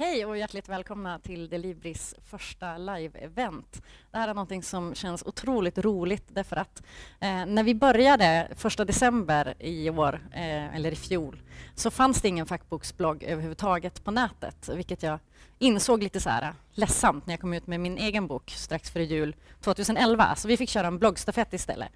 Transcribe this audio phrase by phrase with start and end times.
[0.00, 3.82] Hej och hjärtligt välkomna till Delibris första live-event.
[4.10, 6.82] Det här är något som känns otroligt roligt därför att
[7.20, 11.42] eh, när vi började första december i år, eh, eller i fjol,
[11.74, 15.18] så fanns det ingen fackboksblogg överhuvudtaget på nätet, vilket jag
[15.58, 19.04] insåg lite så här ledsamt när jag kom ut med min egen bok strax före
[19.04, 20.36] jul 2011.
[20.36, 21.88] Så vi fick köra en bloggstafett istället.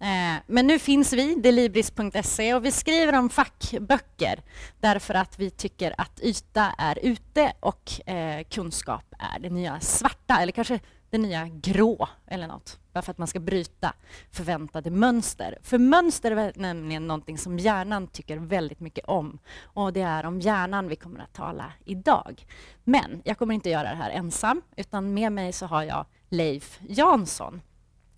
[0.00, 4.42] Eh, men nu finns vi, delibris.se, och vi skriver om fackböcker
[4.80, 10.36] därför att vi tycker att yta är ute och eh, kunskap är det nya svarta,
[10.40, 10.80] eller kanske
[11.14, 12.78] det nya grå eller något.
[12.92, 13.92] Bara för att man ska bryta
[14.30, 15.58] förväntade mönster.
[15.62, 19.38] För mönster är nämligen någonting som hjärnan tycker väldigt mycket om.
[19.62, 22.46] Och det är om hjärnan vi kommer att tala idag.
[22.84, 26.80] Men jag kommer inte göra det här ensam, utan med mig så har jag Leif
[26.88, 27.62] Jansson.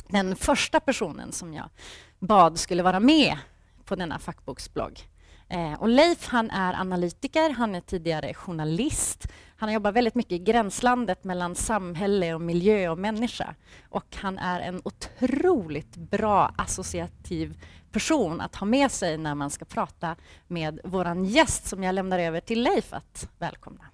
[0.08, 1.68] Den första personen som jag
[2.18, 3.38] bad skulle vara med
[3.84, 5.08] på denna fackboksblogg.
[5.48, 9.26] Eh, och Leif han är analytiker, han är tidigare journalist.
[9.56, 13.54] Han har jobbat väldigt mycket i gränslandet mellan samhälle och miljö och människa.
[13.88, 19.64] Och han är en otroligt bra associativ person att ha med sig när man ska
[19.64, 23.84] prata med vår gäst som jag lämnar över till Leif att välkomna.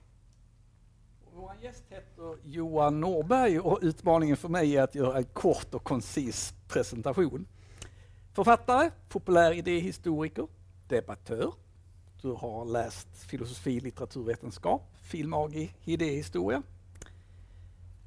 [1.34, 5.84] Vår gäst heter Johan Norberg och utmaningen för mig är att göra en kort och
[5.84, 7.47] koncis presentation.
[8.34, 10.47] Författare, populär idéhistoriker,
[10.93, 11.53] debattör.
[12.23, 16.62] Du har läst filosofi, litteraturvetenskap, filmagi, idéhistoria.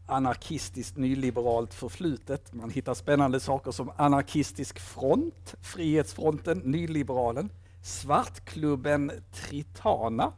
[0.08, 2.54] Anarkistiskt nyliberalt förflutet.
[2.54, 7.50] Man hittar spännande saker som Anarkistisk front, Frihetsfronten, Nyliberalen,
[7.84, 10.34] Svartklubben Tritana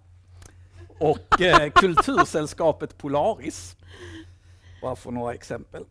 [0.99, 3.77] och eh, Kultursällskapet Polaris.
[4.81, 5.85] Bara för några exempel.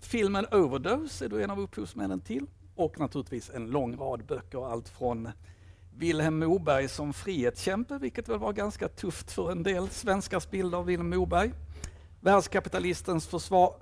[0.00, 4.88] Filmen Overdose är du en av upphovsmännen till och naturligtvis en lång rad böcker, allt
[4.88, 5.28] från
[5.96, 10.86] Vilhelm Moberg som frihetskämpe, vilket väl var ganska tufft för en del svenskars bild av
[10.86, 11.52] Vilhelm Moberg.
[12.20, 13.74] Världskapitalistens försvar,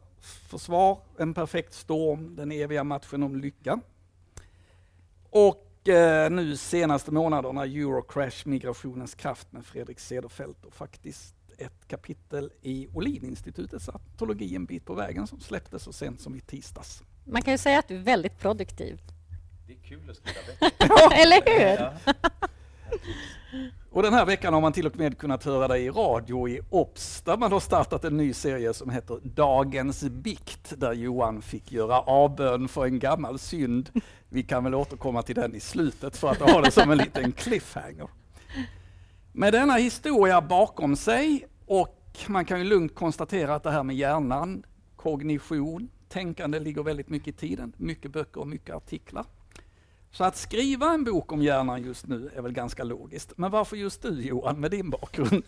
[0.48, 3.80] försvar, En perfekt storm, Den eviga matchen om lycka.
[5.30, 12.50] Och eh, nu senaste månaderna Eurocrash, Migrationens kraft med Fredrik Cederfelt och faktiskt ett kapitel
[12.62, 17.02] i Olininstitutets antologi En bit på vägen som släpptes så sent som i tisdags.
[17.24, 19.00] Man kan ju säga att du är väldigt produktiv.
[19.72, 21.12] Det är kul att skriva böcker.
[21.22, 21.90] Eller hur?
[23.90, 26.60] Och den här veckan har man till och med kunnat höra dig i radio i
[26.70, 31.72] Ops, där man har startat en ny serie som heter Dagens bikt, där Johan fick
[31.72, 33.90] göra avbön för en gammal synd.
[34.28, 37.32] Vi kan väl återkomma till den i slutet för att ha det som en liten
[37.32, 38.08] cliffhanger.
[39.32, 43.96] Med denna historia bakom sig och man kan ju lugnt konstatera att det här med
[43.96, 44.64] hjärnan,
[44.96, 47.72] kognition, tänkande ligger väldigt mycket i tiden.
[47.76, 49.24] Mycket böcker och mycket artiklar.
[50.12, 53.32] Så att skriva en bok om hjärnan just nu är väl ganska logiskt.
[53.36, 55.44] Men varför just du Johan, med din bakgrund?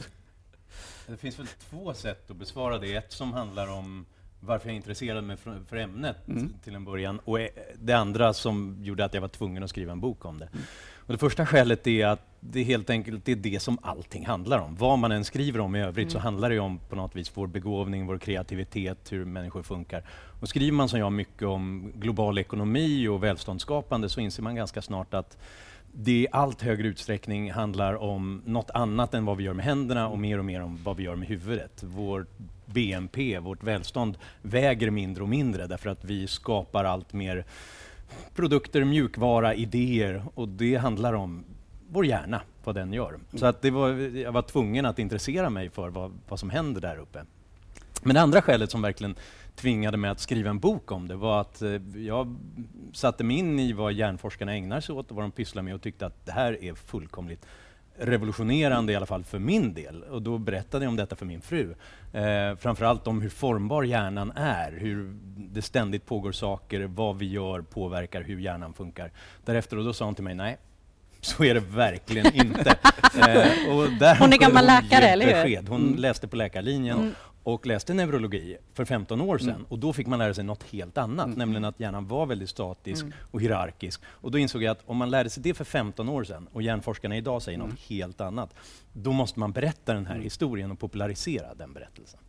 [1.07, 2.95] Det finns väl två sätt att besvara det.
[2.95, 4.07] Ett som handlar om
[4.41, 5.37] varför jag intresserade mig
[5.67, 6.55] för, ämnet mm.
[6.65, 7.39] till en början och
[7.75, 10.49] det andra som gjorde att jag var tvungen att skriva en bok om det.
[11.07, 14.27] Och det första skälet är att det är helt enkelt det, är det som allting
[14.27, 14.77] handlar om.
[14.77, 16.11] Vad man än skriver om i övrigt mm.
[16.11, 20.05] så handlar det om på något vis vår begåvning, vår kreativitet, hur människor funkar.
[20.41, 24.83] Och skriver man som jag mycket om global ekonomi och välståndsskapande så inser man ganska
[24.83, 25.39] snart att
[25.93, 30.09] det i allt högre utsträckning handlar om något annat än vad vi gör med händerna
[30.09, 31.83] och mer och mer om vad vi gör med huvudet.
[31.83, 32.27] Vår
[32.67, 37.45] BNP, vårt välstånd, väger mindre och mindre därför att vi skapar allt mer
[38.35, 41.45] produkter, mjukvara, idéer och det handlar om
[41.89, 43.19] vår hjärna, vad den gör.
[43.35, 46.81] Så att det var, jag var tvungen att intressera mig för vad, vad som händer
[46.81, 47.25] där uppe.
[48.03, 49.15] Men det andra skälet som verkligen
[49.57, 52.37] tvingade mig att skriva en bok om det var att eh, jag
[52.93, 55.83] satte mig in i vad hjärnforskarna ägnar sig åt och vad de pysslar med och
[55.83, 57.47] tyckte att det här är fullkomligt
[57.99, 60.03] revolutionerande i alla fall för min del.
[60.03, 61.75] Och då berättade jag om detta för min fru.
[62.13, 67.61] Eh, framförallt om hur formbar hjärnan är, hur det ständigt pågår saker, vad vi gör
[67.61, 69.11] påverkar hur hjärnan funkar.
[69.45, 70.57] Därefter och då sa hon till mig, nej,
[71.21, 72.71] så är det verkligen inte.
[73.29, 75.69] eh, och där hon är gammal läkare, eller hur?
[75.69, 75.95] Hon mm.
[75.95, 77.15] läste på läkarlinjen mm
[77.45, 79.67] och läste neurologi för 15 år sedan mm.
[79.69, 81.39] och då fick man lära sig något helt annat, mm.
[81.39, 83.15] nämligen att hjärnan var väldigt statisk mm.
[83.31, 84.01] och hierarkisk.
[84.07, 86.63] Och då insåg jag att om man lärde sig det för 15 år sedan och
[86.63, 87.79] hjärnforskarna idag säger något mm.
[87.89, 88.55] helt annat,
[88.93, 90.25] då måste man berätta den här mm.
[90.25, 92.21] historien och popularisera den berättelsen.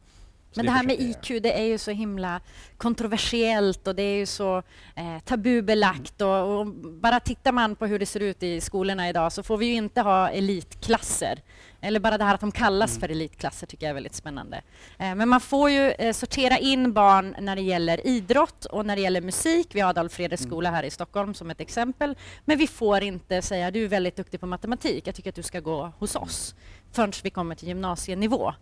[0.55, 2.41] Men det, här med IQ, det är ju så himla
[2.77, 4.57] kontroversiellt och det är ju så
[4.95, 6.67] eh, tabubelagt och, och,
[7.01, 9.73] bara tittar man på hur det ser ut i skolorna idag så får vi ju
[9.73, 11.41] inte ha elitklasser.
[11.81, 13.01] Eller bara det här att de kallas mm.
[13.01, 14.61] för elitklasser tycker jag är väldigt spännande.
[14.97, 18.95] Eh, men man får ju eh, sortera in barn när det gäller idrott och när
[18.95, 19.67] det gäller musik.
[19.71, 20.49] Vi har Adolf Fredriks mm.
[20.49, 22.15] skola här i Stockholm som ett exempel.
[22.45, 25.43] Men vi får inte säga du är väldigt duktig på matematik, jag tycker att du
[25.43, 26.55] ska gå hos oss
[26.91, 28.53] förrän vi kommer till gymnasienivå.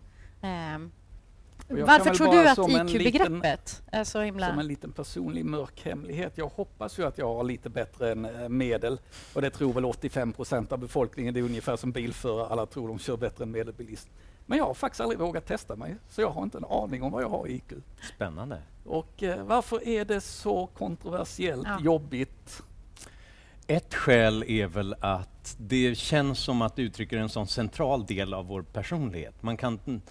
[0.42, 0.78] Eh,
[1.68, 4.48] varför tror du att IQ-begreppet är så himla...
[4.48, 6.32] Som en liten personlig mörk hemlighet.
[6.38, 9.00] Jag hoppas ju att jag har lite bättre än eh, medel
[9.34, 11.34] och det tror väl 85 procent av befolkningen.
[11.34, 14.08] Det är ungefär som bilförare, alla tror de kör bättre än medelbilist.
[14.46, 17.12] Men jag har faktiskt aldrig vågat testa mig, så jag har inte en aning om
[17.12, 17.72] vad jag har i IQ.
[18.14, 18.62] Spännande.
[18.84, 21.78] Och eh, varför är det så kontroversiellt ja.
[21.80, 22.62] jobbigt?
[23.66, 28.34] Ett skäl är väl att det känns som att det uttrycker en sån central del
[28.34, 29.42] av vår personlighet.
[29.42, 30.02] Man kan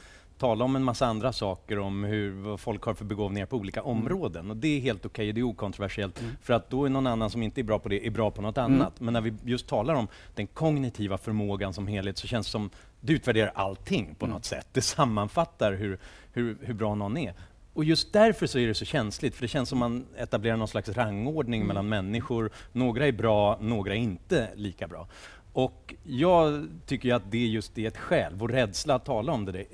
[0.44, 3.92] tala om en massa andra saker, om hur, folk har för begåvningar på olika mm.
[3.92, 4.52] områden.
[4.52, 6.36] Och det är helt okej, okay, det är okontroversiellt, mm.
[6.42, 8.42] för att då är någon annan som inte är bra på det, är bra på
[8.42, 8.74] något mm.
[8.74, 9.00] annat.
[9.00, 12.70] Men när vi just talar om den kognitiva förmågan som helhet, så känns det som
[13.02, 14.36] det utvärderar allting på mm.
[14.36, 14.68] något sätt.
[14.72, 16.00] Det sammanfattar hur,
[16.34, 17.34] hur, hur bra någon är.
[17.74, 20.68] Och just därför så är det så känsligt, för det känns som man etablerar någon
[20.68, 21.68] slags rangordning mm.
[21.68, 22.52] mellan människor.
[22.72, 25.08] Några är bra, några är inte lika bra.
[25.54, 29.66] Och jag tycker att det just är ett skäl, vår rädsla att tala om det,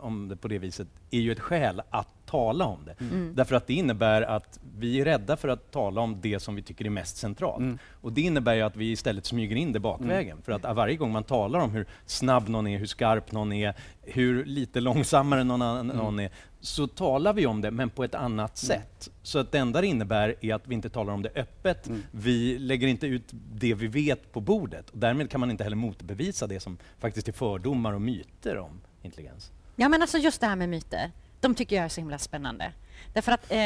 [0.00, 2.96] om det på det viset, är ju ett skäl att tala om det.
[3.00, 3.14] Mm.
[3.14, 3.34] mm.
[3.34, 6.62] Därför att det innebär att vi är rädda för att tala om det som vi
[6.62, 7.58] tycker är mest centralt.
[7.58, 7.78] Mm.
[8.00, 10.32] Och det innebär ju att vi istället smyger in det bakvägen.
[10.32, 10.42] Mm.
[10.42, 13.74] För att varje gång man talar om hur snabb någon är, hur skarp någon är,
[14.02, 15.96] hur lite långsammare någon, mm.
[15.96, 16.30] någon är,
[16.60, 18.80] så talar vi om det, men på ett annat mm.
[18.80, 19.10] sätt.
[19.22, 21.86] Så att det enda det innebär är att vi inte talar om det öppet.
[21.86, 22.02] Mm.
[22.10, 24.90] Vi lägger inte ut det vi vet på bordet.
[24.90, 28.80] Och därmed kan man inte heller motbevisa det som faktiskt är fördomar och myter om
[29.02, 29.52] intelligens.
[29.76, 31.10] Ja, men alltså just det här med myter
[31.48, 32.72] de tycker jag är så himla spännande.
[33.12, 33.58] Därför att eh,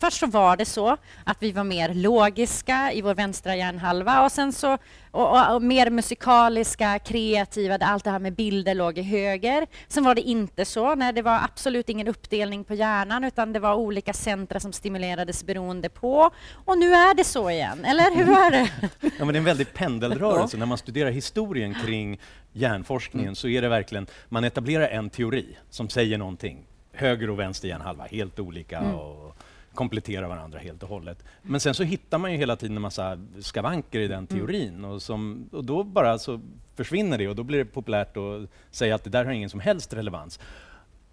[0.00, 4.32] först så var det så att vi var mer logiska i vår vänstra hjärnhalva och
[4.32, 4.78] sen så
[5.10, 9.66] och, och, och, mer musikaliska, kreativa, där allt det här med bilder låg i höger.
[9.88, 13.60] Sen var det inte så, nej, det var absolut ingen uppdelning på hjärnan utan det
[13.60, 16.30] var olika centra som stimulerades beroende på.
[16.64, 18.70] Och nu är det så igen, eller hur är det?
[19.18, 20.56] Ja, men det är en väldig pendelrörelse.
[20.56, 22.20] När man studerar historien kring
[22.52, 27.68] hjärnforskningen så är det verkligen, man etablerar en teori som säger någonting höger och vänster
[27.68, 28.94] hjärnhalva, helt olika mm.
[28.94, 29.36] och
[29.74, 31.24] kompletterar varandra helt och hållet.
[31.42, 34.26] Men sen så hittar man ju hela tiden en massa skavanker i den mm.
[34.26, 34.90] teorin mm.
[34.90, 36.40] och, som, och då bara så
[36.74, 39.60] försvinner det och då blir det populärt att säga att det där har ingen som
[39.60, 40.40] helst relevans.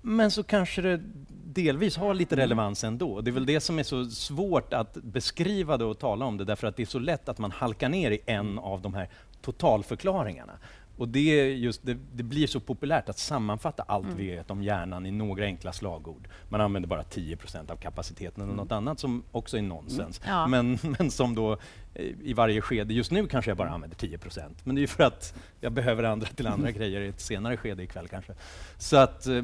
[0.02, 1.02] Men så kanske det
[1.46, 2.44] delvis har lite mm.
[2.44, 3.22] relevans ändå.
[3.22, 6.46] Det är väl det som är så svårt att beskriva det och tala om det,
[6.46, 9.10] därför att det är så lätt att man halkar ner i en av de här
[9.42, 10.54] totalförklaringarna.
[11.02, 14.18] Och det, just, det, det, blir så populärt att sammanfatta allt mm.
[14.18, 16.28] vi vet om hjärnan i några enkla slagord.
[16.50, 18.50] Man använder bara 10% av kapaciteten mm.
[18.50, 20.22] och något annat som också är nonsens.
[20.24, 20.36] Mm.
[20.36, 20.48] Ja.
[20.48, 21.58] Men, men som då
[21.94, 24.88] eh, i varje skede, just nu kanske jag bara använder 10% men det är ju
[24.88, 26.80] för att jag behöver andra till andra mm.
[26.80, 28.34] grejer i ett senare skede ikväll kanske.
[28.78, 29.44] Så att eh,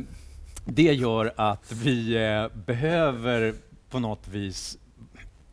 [0.65, 3.53] det gör att vi eh, behöver
[3.89, 4.77] på något vis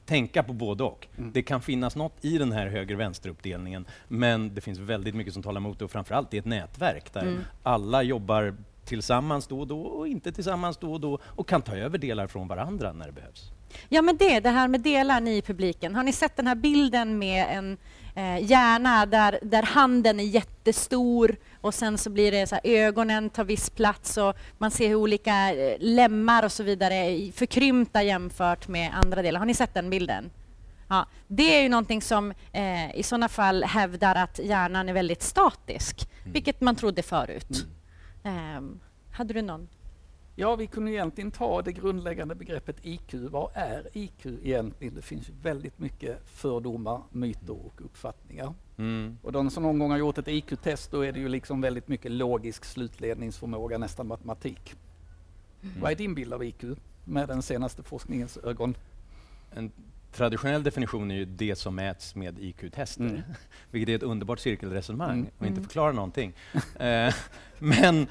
[0.06, 1.06] tänka på både och.
[1.18, 1.32] Mm.
[1.32, 5.60] Det kan finnas något i den här höger-vänster-uppdelningen, men det finns väldigt mycket som talar
[5.60, 7.40] emot det och framförallt i ett nätverk där mm.
[7.62, 8.54] alla jobbar
[8.84, 12.26] tillsammans då och då och inte tillsammans då och då och kan ta över delar
[12.26, 13.50] från varandra när det behövs.
[13.88, 15.94] Ja, men det, det här med delar, ni i publiken.
[15.94, 17.76] Har ni sett den här bilden med en
[18.14, 23.31] eh, hjärna där, där handen är jättestor och sen så blir det så här, ögonen
[23.31, 28.02] tar viss plats och man ser hur olika eh, lemmar och så vidare är förkrympta
[28.02, 29.38] jämfört med andra delar.
[29.38, 30.31] Har ni sett den bilden?
[30.88, 35.22] Ja, det är ju någonting som eh, i sådana fall hävdar att hjärnan är väldigt
[35.22, 36.32] statisk, mm.
[36.32, 37.66] vilket man trodde förut.
[38.25, 38.56] Mm.
[38.56, 39.68] Eh, hade du någon?
[40.37, 43.14] Ja, vi kunde egentligen ta det grundläggande begreppet IQ.
[43.14, 44.95] Vad är IQ egentligen?
[44.95, 48.55] Det finns väldigt mycket fördomar, myter och uppfattningar.
[48.76, 49.19] Mm.
[49.23, 51.88] Och de som någon gång har gjort ett IQ-test, då är det ju liksom väldigt
[51.88, 54.75] mycket logisk slutledningsförmåga, nästan matematik.
[55.62, 55.75] Mm.
[55.81, 56.64] Vad är din bild av IQ
[57.05, 58.76] med den senaste forskningens ögon?
[59.53, 59.73] En
[60.12, 63.21] traditionell definition är ju det som mäts med IQ-tester, mm.
[63.71, 65.31] vilket är ett underbart cirkelresonemang mm.
[65.38, 65.64] och inte mm.
[65.64, 66.33] förklarar någonting.
[66.79, 67.14] eh,
[67.59, 68.07] men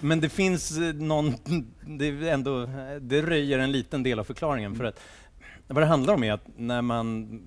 [0.00, 1.34] men det finns eh, någon,
[1.98, 2.68] det, ändå,
[3.00, 4.74] det röjer en liten del av förklaringen.
[4.74, 5.00] För att,
[5.66, 7.40] vad det handlar om är att när man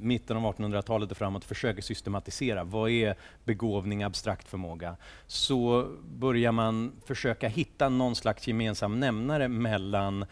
[0.00, 4.96] mitten av 1800-talet och framåt försöker systematisera vad är begåvning, abstrakt förmåga,
[5.26, 10.24] så börjar man försöka hitta någon slags gemensam nämnare mellan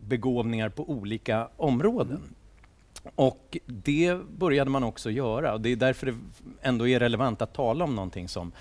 [0.00, 2.20] begåvningar på olika områden.
[3.14, 6.14] Och det började man också göra och det är därför det
[6.62, 8.52] ändå är relevant att tala om någonting som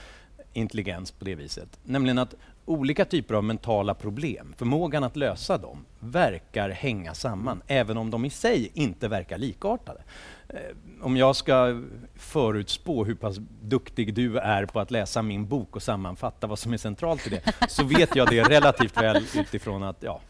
[0.53, 1.79] intelligens på det viset.
[1.83, 7.97] Nämligen att olika typer av mentala problem, förmågan att lösa dem, verkar hänga samman, även
[7.97, 10.01] om de i sig inte verkar likartade.
[10.49, 10.55] Eh,
[11.01, 11.81] om jag ska
[12.15, 16.73] förutspå hur pass duktig du är på att läsa min bok och sammanfatta vad som
[16.73, 20.21] är centralt i det, så vet jag det relativt väl utifrån att, ja,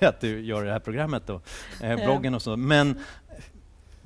[0.00, 1.48] att, du gör det här programmet och
[1.82, 2.56] eh, bloggen och så.
[2.56, 2.98] Men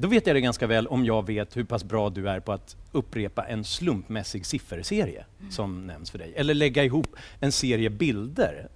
[0.01, 2.53] då vet jag det ganska väl om jag vet hur pass bra du är på
[2.53, 5.51] att upprepa en slumpmässig sifferserie mm.
[5.51, 6.33] som nämns för dig.
[6.37, 8.69] Eller lägga ihop en serie bilder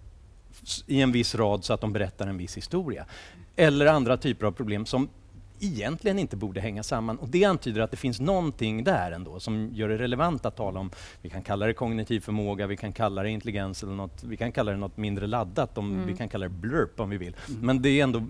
[0.87, 3.07] i en viss rad så att de berättar en viss historia.
[3.57, 5.09] Eller andra typer av problem som
[5.61, 7.19] egentligen inte borde hänga samman.
[7.19, 10.81] Och det antyder att det finns någonting där ändå som gör det relevant att tala
[10.81, 10.91] om,
[11.23, 14.53] vi kan kalla det kognitiv förmåga, vi kan kalla det intelligens eller något, vi kan
[14.53, 16.07] kalla det något mindre laddat, om, mm.
[16.07, 17.37] vi kan kalla det blurp om vi vill.
[17.49, 17.61] Mm.
[17.67, 18.23] Men det är ändå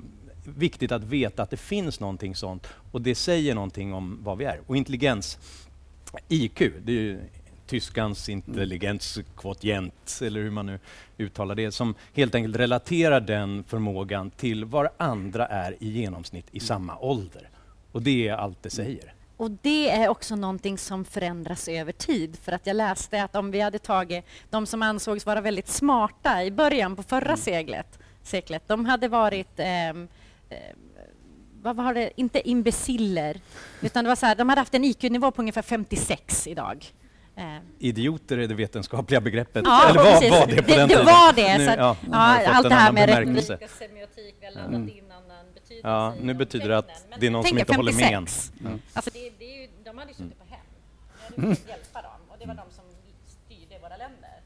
[0.44, 4.44] viktigt att veta att det finns någonting sånt och det säger någonting om vad vi
[4.44, 4.60] är.
[4.66, 5.38] Och intelligens,
[6.28, 7.20] IQ, det är ju
[7.66, 10.78] tyskans intelligenskvotient, eller hur man nu
[11.18, 16.60] uttalar det, som helt enkelt relaterar den förmågan till var andra är i genomsnitt i
[16.60, 17.48] samma ålder.
[17.92, 19.14] Och det är allt det säger.
[19.36, 22.36] Och det är också någonting som förändras över tid.
[22.42, 26.44] För att jag läste att om vi hade tagit de som ansågs vara väldigt smarta
[26.44, 27.36] i början på förra mm.
[27.36, 29.92] seglet, seklet, de hade varit eh,
[31.62, 33.40] vad var det, inte imbeciller,
[33.80, 36.86] utan det var så här, de hade haft en IQ-nivå på ungefär 56 idag.
[37.36, 37.58] Eh.
[37.78, 41.06] Idioter är det vetenskapliga begreppet, ja, eller var, var det på det, den det tiden?
[41.06, 41.58] var det.
[41.58, 44.68] Nu, så att, ja, ja, allt det här med retorik och semiotik, vi har laddat
[44.68, 44.88] mm.
[44.88, 47.76] in annan betydelse Ja, nu betyder det att det är någon som inte 56.
[47.76, 48.28] håller med
[48.60, 48.82] mm.
[48.92, 50.66] alltså det, det är ju, De hade ju suttit på hem,
[51.36, 52.84] jag hade försökt hjälpa dem och det var de som
[53.26, 54.36] styrde våra länder.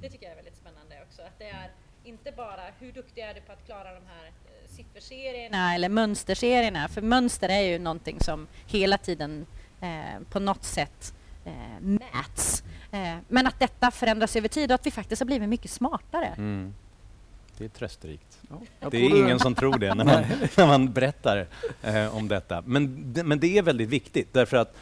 [0.00, 1.70] Det tycker jag är väldigt spännande också, att det är
[2.08, 4.32] inte bara hur duktig är du på att klara de här
[4.68, 6.88] sifferserierna eller mönsterserierna.
[6.88, 9.46] För mönster är ju någonting som hela tiden
[9.80, 12.62] eh, på något sätt eh, mäts.
[12.90, 16.26] Eh, men att detta förändras över tid och att vi faktiskt har blivit mycket smartare.
[16.26, 16.74] Mm.
[17.58, 18.38] Det är trösterikt.
[18.80, 20.24] Ja, det är ingen som tror det när man,
[20.56, 21.46] när man berättar
[21.82, 22.62] eh, om detta.
[22.66, 24.76] Men, men det är väldigt viktigt därför att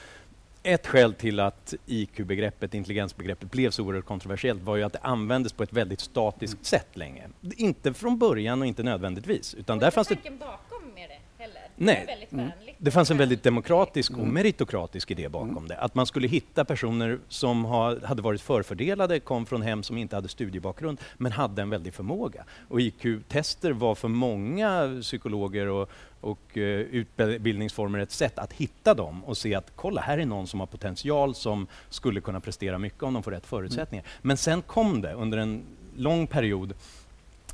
[0.66, 5.52] ett skäl till att IQ-begreppet, intelligensbegreppet, blev så oerhört kontroversiellt var ju att det användes
[5.52, 6.64] på ett väldigt statiskt mm.
[6.64, 7.28] sätt länge.
[7.56, 9.54] Inte från början och inte nödvändigtvis.
[9.54, 10.16] Utan där fanns det...
[10.38, 11.62] bakom med det heller?
[11.76, 12.26] Nej.
[12.30, 12.50] Det, mm.
[12.78, 14.35] det fanns en väldigt demokratisk och mm.
[14.35, 15.68] meritokratisk idé bakom mm.
[15.68, 15.78] det.
[15.78, 20.16] Att man skulle hitta personer som ha, hade varit förfördelade, kom från hem som inte
[20.16, 22.44] hade studiebakgrund, men hade en väldig förmåga.
[22.68, 25.90] Och IQ-tester var för många psykologer och,
[26.26, 30.47] och uh, utbildningsformer ett sätt att hitta dem och se att kolla, här är någon
[30.47, 34.04] som har potential som skulle kunna prestera mycket om de får rätt förutsättningar.
[34.04, 34.12] Mm.
[34.23, 35.62] Men sen kom det under en
[35.97, 36.75] lång period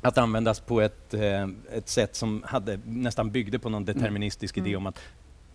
[0.01, 4.67] att användas på ett, eh, ett sätt som hade, nästan byggde på någon deterministisk mm.
[4.67, 4.99] idé om att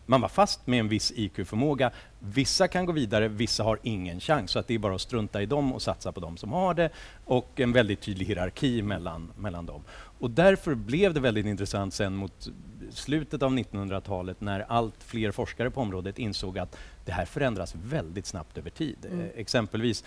[0.07, 1.91] man var fast med en viss IQ-förmåga.
[2.19, 4.51] Vissa kan gå vidare, vissa har ingen chans.
[4.51, 6.75] Så att det är bara att strunta i dem och satsa på dem som har
[6.75, 6.91] det.
[7.25, 9.83] Och en väldigt tydlig hierarki mellan, mellan dem.
[10.19, 12.49] Och därför blev det väldigt intressant sen mot
[12.91, 18.27] slutet av 1900-talet när allt fler forskare på området insåg att det här förändras väldigt
[18.27, 18.97] snabbt över tid.
[19.11, 19.21] Mm.
[19.21, 20.05] Eh, exempelvis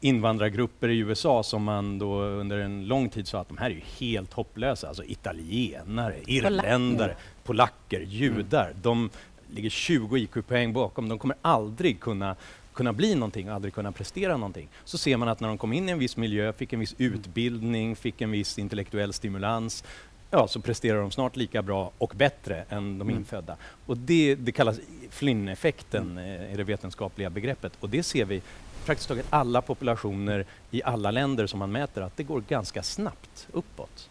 [0.00, 3.84] invandrargrupper i USA som man då under en lång tid sa att de här är
[3.98, 4.88] helt hopplösa.
[4.88, 8.66] Alltså italienare, irländare, polacker, judar.
[8.70, 8.82] Mm.
[8.82, 9.10] De
[9.50, 11.08] ligger 20 IQ-poäng bakom.
[11.08, 12.36] De kommer aldrig kunna
[12.74, 14.68] kunna bli någonting och aldrig kunna prestera någonting.
[14.84, 16.94] Så ser man att när de kom in i en viss miljö, fick en viss
[16.98, 19.84] utbildning, fick en viss intellektuell stimulans,
[20.30, 23.16] ja, så presterar de snart lika bra och bättre än de mm.
[23.16, 23.56] infödda.
[23.86, 26.52] Och det, det kallas Flynn-effekten, mm.
[26.52, 27.72] är det vetenskapliga begreppet.
[27.80, 28.42] Och det ser vi
[28.84, 33.48] praktiskt taget alla populationer i alla länder som man mäter, att det går ganska snabbt
[33.52, 34.10] uppåt.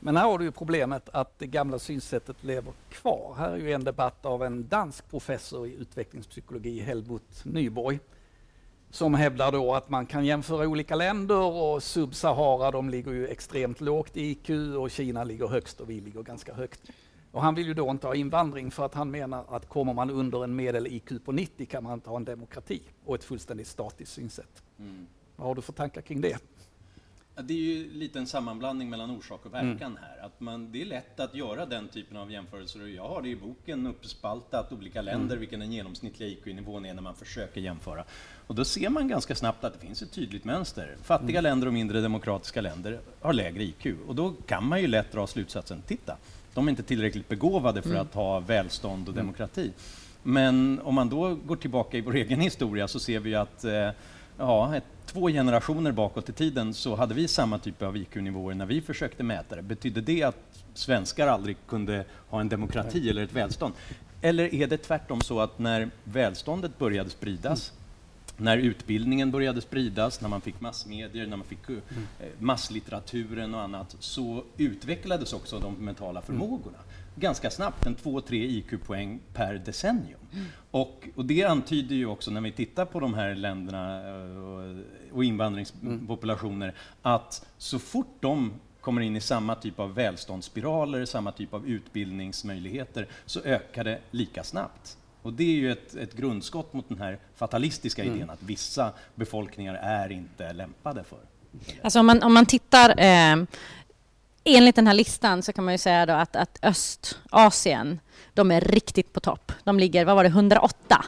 [0.00, 3.34] Men här har du ju problemet att det gamla synsättet lever kvar.
[3.38, 8.00] Här är ju en debatt av en dansk professor i utvecklingspsykologi, Helmut Nyborg,
[8.90, 13.80] som hävdar då att man kan jämföra olika länder och Sub-Sahara, de ligger ju extremt
[13.80, 16.80] lågt i IQ och Kina ligger högst och vi ligger ganska högt.
[17.32, 20.10] Och han vill ju då inte ha invandring för att han menar att kommer man
[20.10, 24.12] under en medel-IQ på 90 kan man inte ha en demokrati och ett fullständigt statiskt
[24.12, 24.62] synsätt.
[24.78, 25.06] Mm.
[25.36, 26.38] Vad har du för tankar kring det?
[27.42, 29.98] Det är ju lite en sammanblandning mellan orsak och verkan mm.
[30.02, 30.26] här.
[30.26, 33.28] Att man, det är lätt att göra den typen av jämförelser och jag har det
[33.28, 35.38] i boken uppspaltat olika länder, mm.
[35.38, 38.04] vilken den genomsnittliga IQ-nivån är när man försöker jämföra.
[38.46, 40.96] Och då ser man ganska snabbt att det finns ett tydligt mönster.
[41.02, 41.42] Fattiga mm.
[41.42, 45.26] länder och mindre demokratiska länder har lägre IQ och då kan man ju lätt dra
[45.26, 46.16] slutsatsen, titta,
[46.54, 48.02] de är inte tillräckligt begåvade för mm.
[48.02, 49.26] att ha välstånd och mm.
[49.26, 49.72] demokrati.
[50.22, 53.90] Men om man då går tillbaka i vår egen historia så ser vi att eh,
[54.38, 58.66] ja, ett, två generationer bakåt i tiden så hade vi samma typ av IQ-nivåer när
[58.66, 59.62] vi försökte mäta det.
[59.62, 63.74] Betydde det att svenskar aldrig kunde ha en demokrati eller ett välstånd?
[64.20, 67.72] Eller är det tvärtom så att när välståndet började spridas
[68.40, 71.76] när utbildningen började spridas, när man fick massmedier, när man fick eh,
[72.38, 76.78] masslitteraturen och annat, så utvecklades också de mentala förmågorna
[77.18, 80.20] ganska snabbt, en 2-3 IQ-poäng per decennium.
[80.70, 84.76] Och, och, det antyder ju också när vi tittar på de här länderna eh, och,
[85.12, 91.54] och invandringspopulationer att så fort de kommer in i samma typ av välståndsspiraler, samma typ
[91.54, 94.96] av utbildningsmöjligheter, så ökar det lika snabbt.
[95.22, 98.16] Och det är ju ett, ett grundskott mot den här fatalistiska mm.
[98.16, 101.18] idén att vissa befolkningar är inte lämpade för.
[101.82, 103.44] Alltså om man, om man tittar eh,
[104.56, 108.00] enligt den här listan så kan man ju säga då att, att Östasien,
[108.34, 109.52] de är riktigt på topp.
[109.64, 111.04] De ligger, vad var det, 108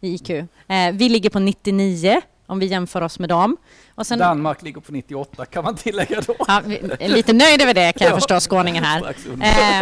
[0.00, 0.30] i IQ.
[0.30, 0.46] Eh,
[0.92, 3.56] vi ligger på 99 om vi jämför oss med dem.
[4.02, 6.36] Sen, Danmark ligger på 98 kan man tillägga då.
[6.48, 9.14] Ja, vi är lite nöjd över det kan jag förstå, skåningen här.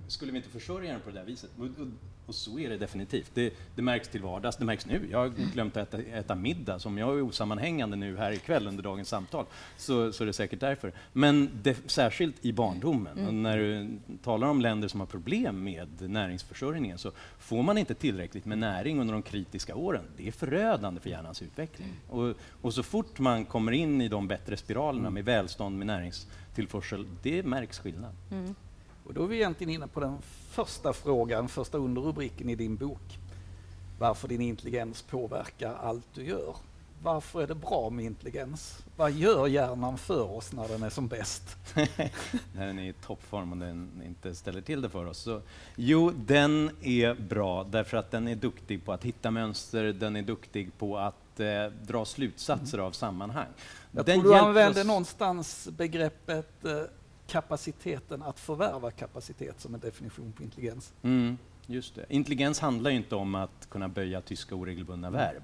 [0.09, 1.51] skulle vi inte försörja den på det där viset.
[1.59, 1.87] Och, och,
[2.27, 3.31] och så är det definitivt.
[3.35, 5.09] Det, det, märks till vardags, det märks nu.
[5.11, 8.83] Jag har glömt att äta, äta middag, om jag är osammanhängande nu här ikväll under
[8.83, 9.44] dagens samtal
[9.77, 10.92] så, så är det säkert därför.
[11.12, 13.42] Men det, särskilt i barndomen, mm.
[13.42, 18.44] när du talar om länder som har problem med näringsförsörjningen så får man inte tillräckligt
[18.44, 20.05] med näring under de kritiska åren.
[20.16, 21.88] Det är förödande för hjärnans utveckling.
[22.09, 27.07] Och, och så fort man kommer in i de bättre spiralerna med välstånd, med näringstillförsel,
[27.23, 28.14] det märks skillnad.
[28.31, 28.55] Mm.
[29.05, 30.19] Och då är vi egentligen inne på den
[30.51, 33.19] första frågan, första underrubriken i din bok.
[33.99, 36.57] Varför din intelligens påverkar allt du gör.
[37.03, 38.85] Varför är det bra med intelligens?
[38.97, 41.57] Vad gör hjärnan för oss när den är som bäst?
[42.55, 45.19] när den är i toppform och den inte ställer till det för oss.
[45.19, 45.40] Så,
[45.77, 50.23] jo, den är bra därför att den är duktig på att hitta mönster, den är
[50.23, 52.87] duktig på att eh, dra slutsatser mm.
[52.87, 53.49] av sammanhang.
[53.90, 54.87] Jag den tror du använder oss...
[54.87, 56.83] någonstans begreppet eh,
[57.27, 60.93] kapaciteten att förvärva kapacitet som en definition på intelligens.
[61.03, 62.07] Mm, just det.
[62.09, 65.21] Intelligens handlar inte om att kunna böja tyska oregelbundna mm.
[65.21, 65.43] verb.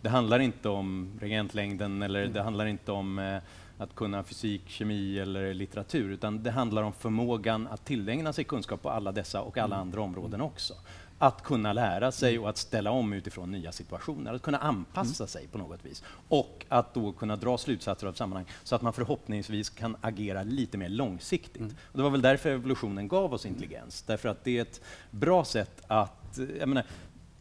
[0.00, 2.32] Det handlar inte om reagentlängden eller mm.
[2.32, 3.38] det handlar inte om eh,
[3.78, 8.82] att kunna fysik, kemi eller litteratur, utan det handlar om förmågan att tillägna sig kunskap
[8.82, 9.88] på alla dessa och alla mm.
[9.88, 10.74] andra områden också
[11.22, 15.28] att kunna lära sig och att ställa om utifrån nya situationer, att kunna anpassa mm.
[15.28, 16.02] sig på något vis.
[16.28, 20.78] Och att då kunna dra slutsatser av sammanhang så att man förhoppningsvis kan agera lite
[20.78, 21.56] mer långsiktigt.
[21.56, 21.74] Mm.
[21.92, 24.80] Och det var väl därför evolutionen gav oss intelligens, därför att det är ett
[25.10, 26.84] bra sätt att, menar,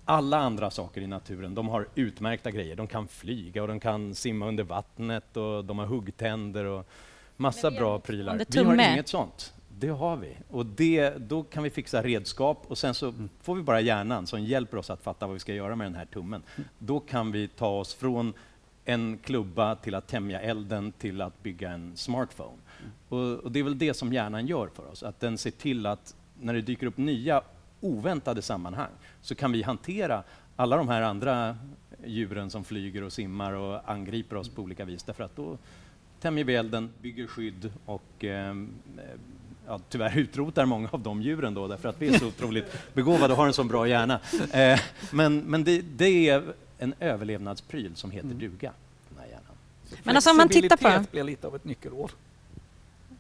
[0.06, 2.76] alla andra saker i naturen, de har utmärkta grejer.
[2.76, 6.88] De kan flyga och de kan simma under vattnet och de har huggtänder och
[7.38, 8.46] massa bra prylar.
[8.50, 9.54] Vi har inget sånt.
[9.82, 10.38] Det har vi.
[10.50, 14.44] Och det, då kan vi fixa redskap och sen så får vi bara hjärnan som
[14.44, 16.44] hjälper oss att fatta vad vi ska göra med den här tummen.
[16.80, 18.34] Då kan vi ta oss från
[18.86, 22.58] en klubba till att tämja elden till att bygga en smartphone.
[23.10, 25.86] Och, och, det är väl det som hjärnan gör för oss, att den ser till
[25.86, 27.42] att när det dyker upp nya
[27.80, 28.92] oväntade sammanhang
[29.22, 30.24] så kan vi hantera
[30.56, 31.58] alla de här andra
[32.06, 35.04] djuren som flyger och simmar och angriper oss på olika vis.
[35.04, 35.58] Därför att då
[36.20, 38.56] tämjer vi elden, bygger skydd och eh,
[39.68, 43.34] ja, tyvärr utrotar många av de djuren då, därför att vi är så otroligt begåvade
[43.34, 44.20] och har en så bra hjärna.
[44.52, 44.80] Eh,
[45.12, 46.44] men men det, det, är
[46.78, 48.40] en överlevnadspryl som heter mm.
[48.40, 48.72] duga.
[49.10, 49.56] Den här hjärnan.
[50.04, 50.78] Men alltså om man tittar på...
[50.78, 52.12] Flexibilitet blir lite av ett nyckelord.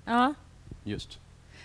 [0.06, 0.34] Ja.
[0.84, 1.20] Just.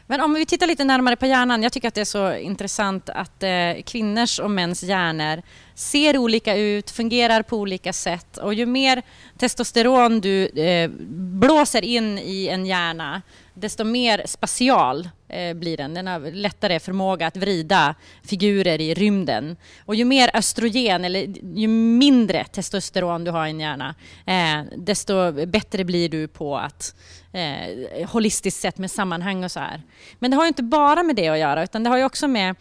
[0.06, 1.62] Men om vi tittar lite närmare på hjärnan.
[1.62, 5.42] Jag tycker att det är så intressant att eh, kvinnors och mäns hjärnor
[5.74, 9.02] ser olika ut, fungerar på olika sätt och ju mer
[9.38, 13.22] testosteron du eh, blåser in i en hjärna
[13.56, 15.94] desto mer spatial eh, blir den.
[15.94, 19.56] Den har lättare förmåga att vrida figurer i rymden.
[19.84, 21.20] Och ju mer östrogen, eller
[21.58, 23.94] ju mindre testosteron du har i en hjärna,
[24.26, 26.94] eh, desto bättre blir du på att
[27.32, 29.82] eh, holistiskt sett med sammanhang och så här.
[30.18, 32.28] Men det har ju inte bara med det att göra, utan det har ju också
[32.28, 32.54] med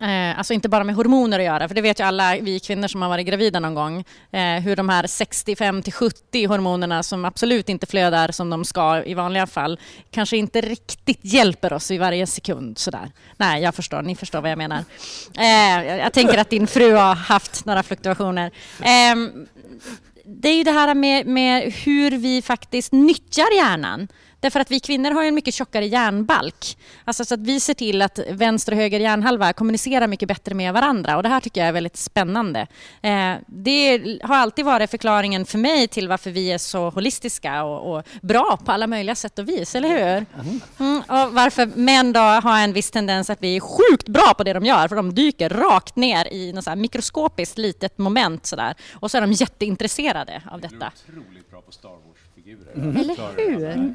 [0.00, 2.88] Eh, alltså inte bara med hormoner att göra, för det vet ju alla vi kvinnor
[2.88, 7.24] som har varit gravida någon gång, eh, hur de här 65 till 70 hormonerna som
[7.24, 11.98] absolut inte flödar som de ska i vanliga fall, kanske inte riktigt hjälper oss i
[11.98, 13.10] varje sekund sådär.
[13.36, 14.84] Nej, jag förstår, ni förstår vad jag menar.
[15.38, 18.50] Eh, jag tänker att din fru har haft några fluktuationer.
[18.82, 19.46] Ehm,
[20.24, 24.08] det är ju det här med, med hur vi faktiskt nyttjar hjärnan.
[24.40, 26.78] Därför att vi kvinnor har en mycket tjockare hjärnbalk.
[27.04, 30.72] Alltså så att vi ser till att vänster och höger hjärnhalva kommunicerar mycket bättre med
[30.72, 32.66] varandra och det här tycker jag är väldigt spännande.
[33.02, 37.94] Eh, det har alltid varit förklaringen för mig till varför vi är så holistiska och,
[37.94, 40.26] och bra på alla möjliga sätt och vis, eller hur?
[40.78, 44.52] Mm, och varför män då har en viss tendens att bli sjukt bra på det
[44.52, 49.10] de gör för de dyker rakt ner i något så mikroskopiskt litet moment sådär och
[49.10, 50.92] så är de jätteintresserade av detta.
[51.06, 52.72] Du är otroligt bra på Star Wars-figurer.
[52.74, 52.96] Mm.
[52.96, 53.94] Eller hur?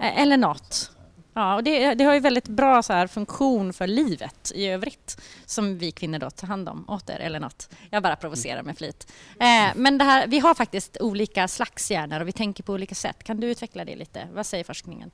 [0.00, 0.90] Eh, eller något.
[1.34, 5.20] Ja, och det, det har ju väldigt bra så här, funktion för livet i övrigt
[5.46, 7.70] som vi kvinnor då tar hand om åt er eller något.
[7.90, 9.12] Jag bara provocerar med flit.
[9.40, 12.94] Eh, men det här, vi har faktiskt olika slags hjärnor och vi tänker på olika
[12.94, 13.24] sätt.
[13.24, 14.28] Kan du utveckla det lite?
[14.32, 15.10] Vad säger forskningen?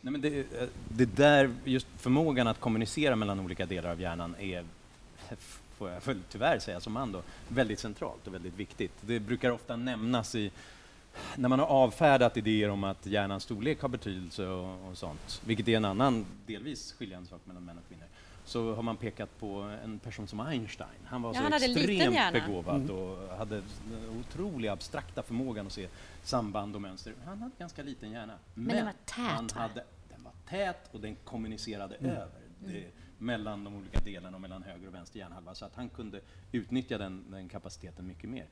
[0.00, 4.34] Nej, men det, eh, det där, just förmågan att kommunicera mellan olika delar av hjärnan
[4.38, 4.64] är,
[5.78, 8.92] får jag tyvärr säga som man då, väldigt centralt och väldigt viktigt.
[9.00, 10.50] Det brukar ofta nämnas i
[11.36, 15.68] när man har avfärdat idéer om att hjärnans storlek har betydelse och, och sånt, vilket
[15.68, 18.06] är en annan delvis skiljande sak mellan män och kvinnor,
[18.44, 20.88] så har man pekat på en person som Einstein.
[21.04, 22.32] Han var Ja, så han extremt hjärna.
[22.32, 25.88] begåvad och hade den otroligt abstrakta förmågan att se
[26.22, 27.14] samband och mönster.
[27.24, 28.34] Han hade ganska liten hjärna.
[28.54, 29.60] Men, den var tät, han va?
[29.60, 32.86] hade, den var tät och den kommunicerade över det,
[33.18, 36.20] mellan de olika delarna och mellan höger och vänster hjärnhalva så att han kunde
[36.52, 38.46] utnyttja den, den kapaciteten mycket mer.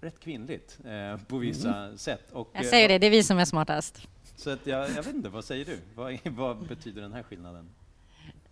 [0.00, 2.28] Rätt kvinnligt eh, på vissa sätt.
[2.32, 4.08] Och, Jag eh, säger det, det är vi som är smartast.
[4.36, 5.78] Så att jag, jag vet inte, vad säger du?
[5.94, 7.68] Vad, vad betyder den här skillnaden?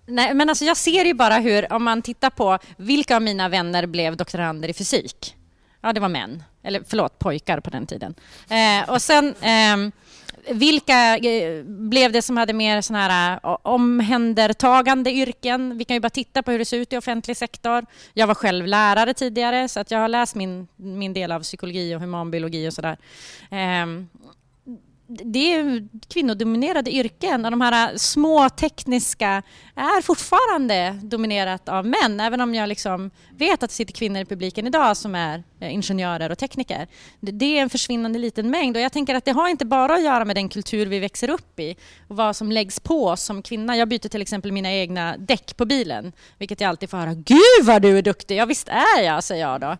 [0.06, 3.48] Nej, men alltså jag ser ju bara hur, om man tittar på vilka av mina
[3.48, 5.36] vänner blev doktorander i fysik?
[5.80, 6.42] Ja, det var män.
[6.62, 8.14] Eller förlåt, pojkar på den tiden.
[8.50, 9.92] Eh, och sen, ehm,
[10.52, 15.78] vilka eh, blev det som hade mer såna här eh, omhändertagande yrken?
[15.78, 17.86] Vi kan ju bara titta på hur det ser ut i offentlig sektor.
[18.14, 21.94] Jag var själv lärare tidigare, så att jag har läst min, min del av psykologi
[21.94, 22.96] och humanbiologi och sådär.
[23.50, 24.08] Ehm,
[25.10, 29.42] det är kvinnodominerade yrken och de här små tekniska
[29.74, 34.24] är fortfarande dominerat av män, även om jag liksom vet att det sitter kvinnor i
[34.24, 36.86] publiken idag som är eh, ingenjörer och tekniker.
[37.20, 40.02] Det- är en försvinnande liten mängd och jag tänker att det har inte bara att
[40.04, 41.76] göra med den kultur vi växer upp i
[42.08, 43.76] och vad som läggs på oss som kvinna.
[43.76, 47.14] Jag byter till exempel mina egna däck på bilen, vilket jag alltid får höra.
[47.14, 48.36] Gud vad du är duktig!
[48.36, 49.70] Ja visst är jag, säger jag då.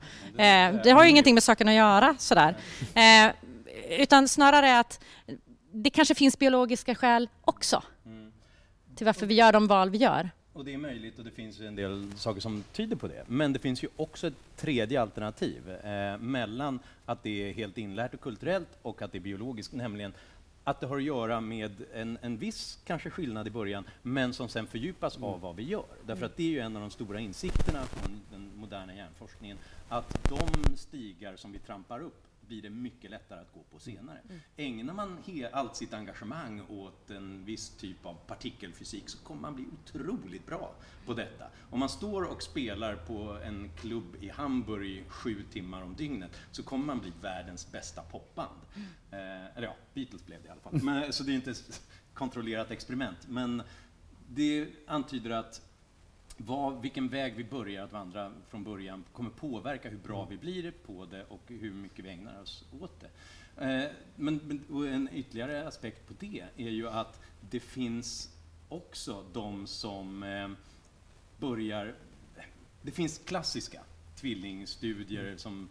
[0.42, 2.56] Eh, det har ju ingenting med saken att göra sådär.
[2.94, 3.32] Eh,
[3.88, 5.04] utan snarare att
[5.72, 7.82] det kanske finns biologiska skäl också
[8.98, 10.30] till varför vi gör de val vi gör.
[10.52, 13.24] Och det är möjligt och det finns en del saker som tyder på det.
[13.26, 18.14] Men det finns ju också ett tredje alternativ eh, mellan att det är helt inlärt
[18.14, 20.12] och kulturellt och att det är biologiskt, nämligen
[20.64, 24.48] att det har att göra med en, en viss kanske skillnad i början, men som
[24.48, 25.84] sen fördjupas av vad vi gör.
[26.06, 30.28] Därför att det är ju en av de stora insikterna från den moderna hjärnforskningen, att
[30.28, 34.18] de stigar som vi trampar upp blir det mycket lättare att gå på senare.
[34.56, 35.18] Ägnar man
[35.52, 40.74] allt sitt engagemang åt en viss typ av partikelfysik så kommer man bli otroligt bra
[41.06, 41.44] på detta.
[41.70, 46.62] Om man står och spelar på en klubb i Hamburg sju timmar om dygnet så
[46.62, 48.60] kommer man bli världens bästa popband.
[49.10, 50.82] Eh, eller ja, Beatles blev det i alla fall.
[50.82, 51.82] Men, så det är inte ett
[52.14, 53.28] kontrollerat experiment.
[53.28, 53.62] Men
[54.28, 55.67] det antyder att
[56.38, 60.72] vad, vilken väg vi börjar att vandra från början kommer påverka hur bra vi blir
[60.86, 63.10] på det och hur mycket vi ägnar oss åt det.
[63.64, 67.20] Eh, men men en ytterligare aspekt på det är ju att
[67.50, 68.36] det finns
[68.68, 70.48] också de som eh,
[71.38, 71.94] börjar...
[72.82, 73.80] Det finns klassiska
[74.16, 75.68] tvillingstudier som,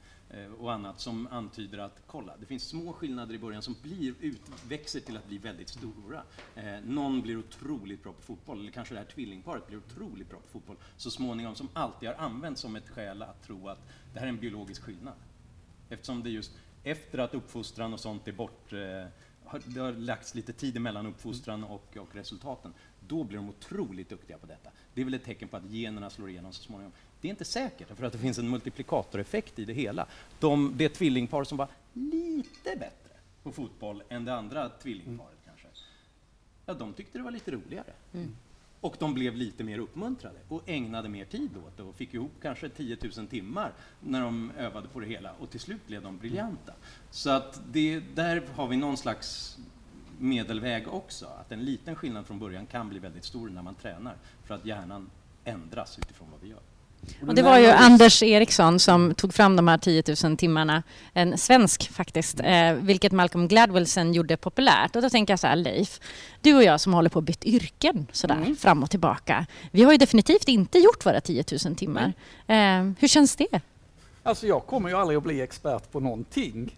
[0.59, 4.41] och annat som antyder att kolla, det finns små skillnader i början som blir, ut,
[4.67, 6.23] växer till att bli väldigt stora.
[6.55, 10.39] Eh, någon blir otroligt bra på fotboll, eller kanske det här tvillingparet blir otroligt bra
[10.39, 14.19] på fotboll så småningom, som alltid har använts som ett skäl att tro att det
[14.19, 15.13] här är en biologisk skillnad.
[15.89, 16.51] Eftersom det just
[16.83, 18.79] efter att uppfostran och sånt är bort, eh,
[19.43, 22.73] har, det har lagts lite tid emellan uppfostran och, och resultaten,
[23.07, 24.69] då blir de otroligt duktiga på detta.
[24.93, 26.91] Det är väl ett tecken på att generna slår igenom så småningom.
[27.21, 30.07] Det är inte säkert, för att det finns en multiplikatoreffekt i det hela.
[30.39, 35.67] De, det tvillingpar som var lite bättre på fotboll än det andra tvillingparet kanske,
[36.65, 37.93] ja, de tyckte det var lite roligare.
[38.13, 38.35] Mm.
[38.81, 42.31] Och de blev lite mer uppmuntrade och ägnade mer tid åt det och fick ihop
[42.41, 46.17] kanske 10 000 timmar när de övade på det hela och till slut blev de
[46.17, 46.73] briljanta.
[47.09, 49.57] Så att det, där har vi någon slags
[50.19, 54.15] medelväg också, att en liten skillnad från början kan bli väldigt stor när man tränar
[54.43, 55.09] för att hjärnan
[55.43, 56.61] ändras utifrån vad vi gör.
[57.27, 61.37] Och det var ju Anders Eriksson som tog fram de här 10 000 timmarna, en
[61.37, 64.95] svensk faktiskt, eh, vilket Malcolm Gladwell sen gjorde populärt.
[64.95, 65.99] Och då tänker jag så här, Leif,
[66.41, 68.55] du och jag som håller på att byta yrken sådär mm.
[68.55, 69.45] fram och tillbaka.
[69.71, 72.13] Vi har ju definitivt inte gjort våra 10 000 timmar.
[72.47, 73.61] Eh, hur känns det?
[74.23, 76.75] Alltså jag kommer ju aldrig att bli expert på någonting.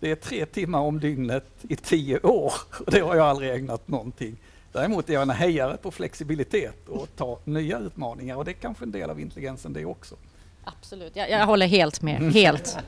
[0.00, 2.52] Det är tre timmar om dygnet i tio år
[2.86, 4.36] och det har jag aldrig ägnat någonting.
[4.72, 8.84] Däremot är jag en hejare på flexibilitet och ta nya utmaningar och det är kanske
[8.84, 10.16] en del av intelligensen det också.
[10.64, 12.16] Absolut, jag, jag håller helt med.
[12.16, 12.32] Mm.
[12.32, 12.78] Helt.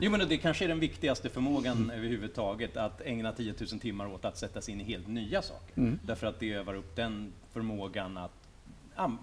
[0.00, 1.90] jo, men det kanske är den viktigaste förmågan mm.
[1.90, 5.78] överhuvudtaget, att ägna 10 000 timmar åt att sätta sig in i helt nya saker.
[5.78, 5.98] Mm.
[6.02, 8.48] Därför att det övar upp den förmågan att,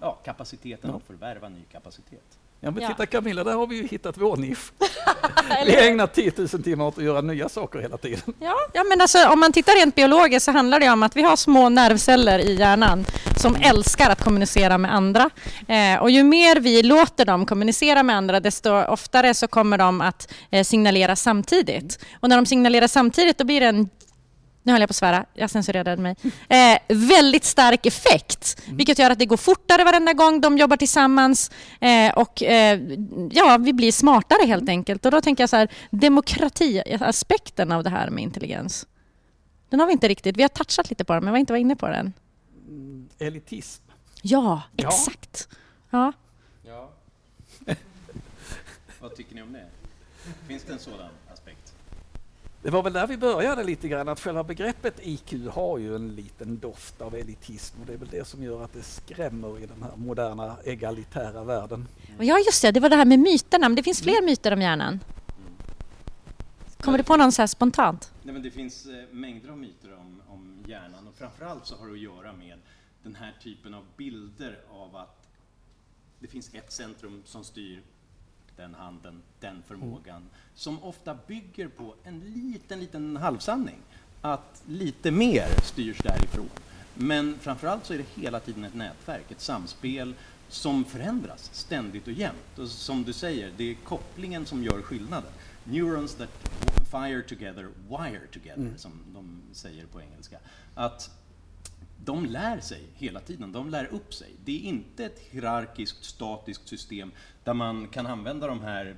[0.00, 0.96] ja, kapaciteten ja.
[0.96, 2.39] att förvärva ny kapacitet.
[2.62, 4.72] Ja, men titta Camilla, där har vi ju hittat vår nisch.
[5.66, 8.34] vi ägnar 10 000 timmar åt att göra nya saker hela tiden.
[8.40, 11.22] Ja, ja men alltså, om man tittar rent biologiskt så handlar det om att vi
[11.22, 13.04] har små nervceller i hjärnan
[13.36, 15.30] som älskar att kommunicera med andra.
[15.68, 20.00] Eh, och ju mer vi låter dem kommunicera med andra, desto oftare så kommer de
[20.00, 22.04] att eh, signalera samtidigt.
[22.20, 23.88] Och när de signalerar samtidigt, då blir det en
[24.70, 26.16] nu höll jag på att svära, jag censurerade mig.
[26.48, 28.76] Eh, väldigt stark effekt, mm.
[28.76, 32.80] vilket gör att det går fortare varenda gång de jobbar tillsammans eh, och eh,
[33.30, 35.04] ja, vi blir smartare helt enkelt.
[35.04, 38.86] Och då tänker jag så här, demokratiaspekten av det här med intelligens.
[39.68, 41.52] Den har vi inte riktigt, vi har touchat lite på den, men vi har inte
[41.52, 42.12] varit inne på den.
[42.68, 43.82] Mm, elitism.
[44.22, 45.48] Ja, exakt.
[45.90, 46.12] Ja.
[46.66, 46.90] ja.
[49.00, 49.66] Vad tycker ni om det?
[50.48, 51.10] Finns det en sådan?
[52.62, 56.14] Det var väl där vi började lite grann, att själva begreppet IQ har ju en
[56.14, 59.66] liten doft av elitism och det är väl det som gör att det skrämmer i
[59.66, 61.88] den här moderna egalitära världen.
[62.08, 62.26] Mm.
[62.26, 64.24] Ja, just det, det var det här med myterna, men det finns fler mm.
[64.24, 65.00] myter om hjärnan.
[66.80, 68.12] Kommer du på någon så här spontant?
[68.22, 71.86] Nej, men det finns eh, mängder av myter om, om hjärnan och framförallt så har
[71.86, 72.58] det att göra med
[73.02, 75.28] den här typen av bilder av att
[76.18, 77.82] det finns ett centrum som styr
[78.60, 80.28] den handen, den förmågan, mm.
[80.54, 83.78] som ofta bygger på en liten, liten halvsanning.
[84.20, 86.48] Att lite mer styrs därifrån.
[86.94, 90.14] Men framförallt så är det hela tiden ett nätverk, ett samspel
[90.48, 92.58] som förändras ständigt och jämt.
[92.58, 95.30] Och som du säger, det är kopplingen som gör skillnaden.
[95.64, 96.30] Neurons that
[96.90, 98.78] fire together, wire together, mm.
[98.78, 100.38] som de säger på engelska.
[100.74, 101.10] Att
[102.04, 104.30] de lär sig hela tiden, de lär upp sig.
[104.44, 107.12] Det är inte ett hierarkiskt, statiskt system
[107.44, 108.96] där man kan använda de här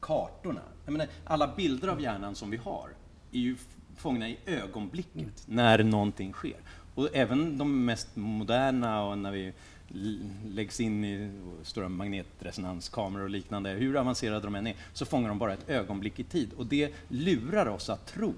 [0.00, 0.62] kartorna.
[0.86, 2.88] Menar, alla bilder av hjärnan som vi har
[3.32, 3.56] är ju
[3.96, 5.32] fångna i ögonblicket mm.
[5.46, 6.56] när någonting sker.
[6.94, 9.52] Och även de mest moderna och när vi
[10.46, 11.30] läggs in i
[11.62, 16.18] stora magnetresonanskameror och liknande, hur avancerade de än är, så fångar de bara ett ögonblick
[16.18, 16.52] i tid.
[16.52, 18.34] Och det lurar oss att tro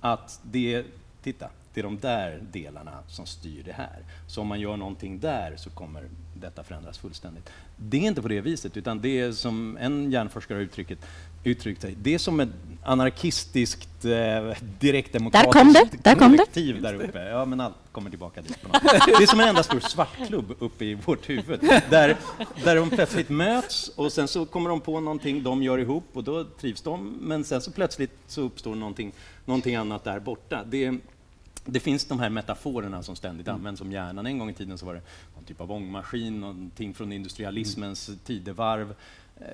[0.00, 0.84] att det,
[1.22, 3.98] titta, det är de där delarna som styr det här.
[4.26, 7.50] Så om man gör någonting där så kommer detta förändras fullständigt.
[7.76, 11.06] Det är inte på det viset, utan det är som en hjärnforskare har uttryckt,
[11.44, 12.48] uttryckt sig, det är som ett
[12.82, 14.10] anarkistiskt eh,
[14.80, 17.28] direktdemokratiskt där kom det, där kom kollektiv där uppe.
[17.28, 18.62] Ja, men allt kommer tillbaka dit.
[18.62, 18.82] På något.
[19.06, 21.60] Det är som en enda stor svartklubb uppe i vårt huvud,
[21.90, 22.16] där,
[22.64, 26.24] där de plötsligt möts och sen så kommer de på någonting de gör ihop och
[26.24, 29.12] då trivs de, men sen så plötsligt så uppstår någonting,
[29.44, 30.64] någonting annat där borta.
[30.64, 30.98] Det,
[31.70, 33.56] det finns de här metaforerna som ständigt mm.
[33.56, 34.26] används om hjärnan.
[34.26, 35.02] En gång i tiden så var det
[35.34, 38.20] någon typ av ångmaskin, någonting från industrialismens mm.
[38.24, 38.94] tidevarv,
[39.36, 39.46] eh,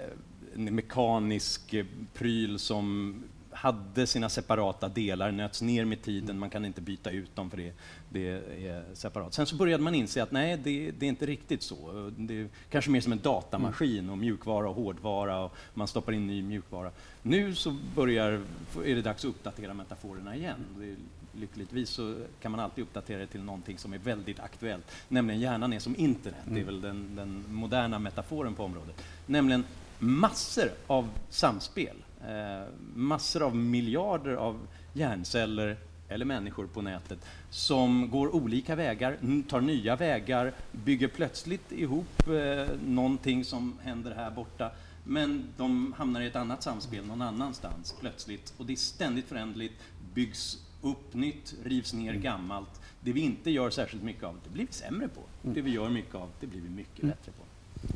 [0.55, 3.15] en mekanisk eh, pryl som
[3.51, 7.57] hade sina separata delar, nöts ner med tiden, man kan inte byta ut dem för
[7.57, 7.73] det,
[8.09, 8.29] det
[8.67, 9.35] är separat.
[9.35, 12.11] Sen så började man inse att nej, det, det, är inte riktigt så.
[12.17, 16.27] Det är kanske mer som en datamaskin och mjukvara och hårdvara och man stoppar in
[16.27, 16.91] ny mjukvara.
[17.23, 18.41] Nu så börjar,
[18.85, 20.97] är det dags att uppdatera metaforerna igen.
[21.37, 25.73] Lyckligtvis så kan man alltid uppdatera det till någonting som är väldigt aktuellt, nämligen hjärnan
[25.73, 26.55] är som internet, mm.
[26.55, 26.75] det är mm.
[26.75, 29.05] väl den, den, moderna metaforen på området.
[29.27, 29.65] Nämligen
[29.99, 31.97] massor av samspel,
[32.29, 35.77] eh, massor av miljarder av hjärnceller
[36.09, 37.19] eller människor på nätet
[37.51, 39.17] som går olika vägar,
[39.49, 44.71] tar nya vägar, bygger plötsligt ihop eh, någonting som händer här borta
[45.05, 49.75] Men de hamnar i ett annat samspel någon annanstans plötsligt och det är ständigt föränderligt,
[50.15, 52.23] byggs upp nytt, rivs ner Mm.
[52.23, 52.81] gammalt.
[53.01, 55.21] Det vi inte gör särskilt mycket av, det blir vi sämre på.
[55.45, 55.55] Mm.
[55.55, 57.45] Det vi gör mycket av, det blir vi mycket bättre på.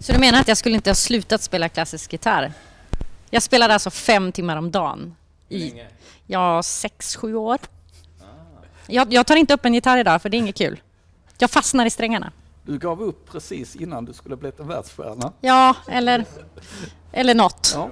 [0.03, 2.53] Så du menar att jag skulle inte ha slutat spela klassisk gitarr?
[3.31, 5.15] Jag spelade alltså fem timmar om dagen
[5.49, 5.87] Hur i länge?
[6.27, 7.59] ja, sex, sju år.
[8.21, 8.25] Ah.
[8.87, 10.81] Jag, jag tar inte upp en gitarr idag för det är inget kul.
[11.39, 12.33] Jag fastnar i strängarna.
[12.65, 15.33] Du gav upp precis innan du skulle bli en världsstjärna.
[15.41, 16.25] Ja, eller,
[17.13, 17.73] eller något.
[17.75, 17.91] Ja.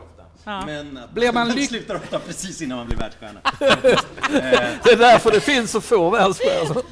[0.49, 0.67] Ja.
[0.67, 3.41] Men Blir man man lyck- slutar ofta precis innan man blir världsstjärna.
[4.85, 6.83] Det är därför det finns så få världsstjärnor.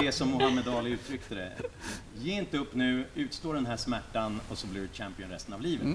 [0.00, 1.52] Det är som Muhammed Ali uttryckte det.
[2.18, 5.60] Ge inte upp nu, utstå den här smärtan och så blir du champion resten av
[5.60, 5.86] livet.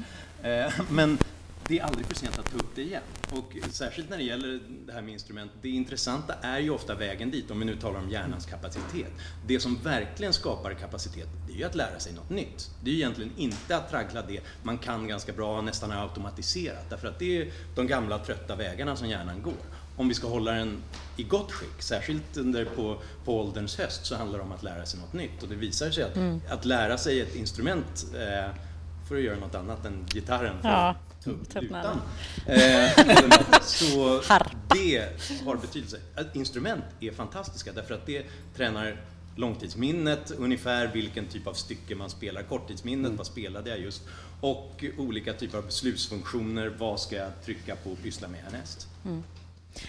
[0.44, 1.18] Eh, Men
[1.72, 3.04] det är aldrig för sent att ta upp det igen.
[3.32, 7.32] Och särskilt när det gäller det här med instrument, det intressanta är ju ofta vägen
[7.32, 9.12] dit, om vi nu talar om hjärnans kapacitet.
[9.48, 12.70] Det som verkligen skapar kapacitet, det är ju att lära sig något nytt.
[12.84, 16.90] Det är ju egentligen inte att traggla det man kan ganska bra, nästan är automatiserat.
[16.90, 19.54] Därför att det är de gamla trötta vägarna som hjärnan går.
[19.98, 20.78] Om vi ska hålla den
[21.18, 24.86] i gott skick, särskilt under på, på ålderns höst, så handlar det om att lära
[24.86, 25.44] sig något nytt.
[25.44, 26.18] Och det visar sig att,
[26.52, 28.56] att lära sig ett instrument eh,
[29.08, 32.02] för att göra något annat än gitarren för Ja, att ta upp täppna lutan.
[32.46, 34.22] Eh, så
[34.74, 35.10] det
[35.46, 36.00] har betydelse.
[36.16, 39.02] Att Instrument är fantastiska därför att det tränar
[39.36, 44.02] långtidsminnet, ungefär vilken typ av stycke man spelar, korttidsminnet, vad spelade jag just,
[44.42, 48.88] och olika typer av beslutsfunktioner, vad ska jag trycka på och pyssla med härnäst.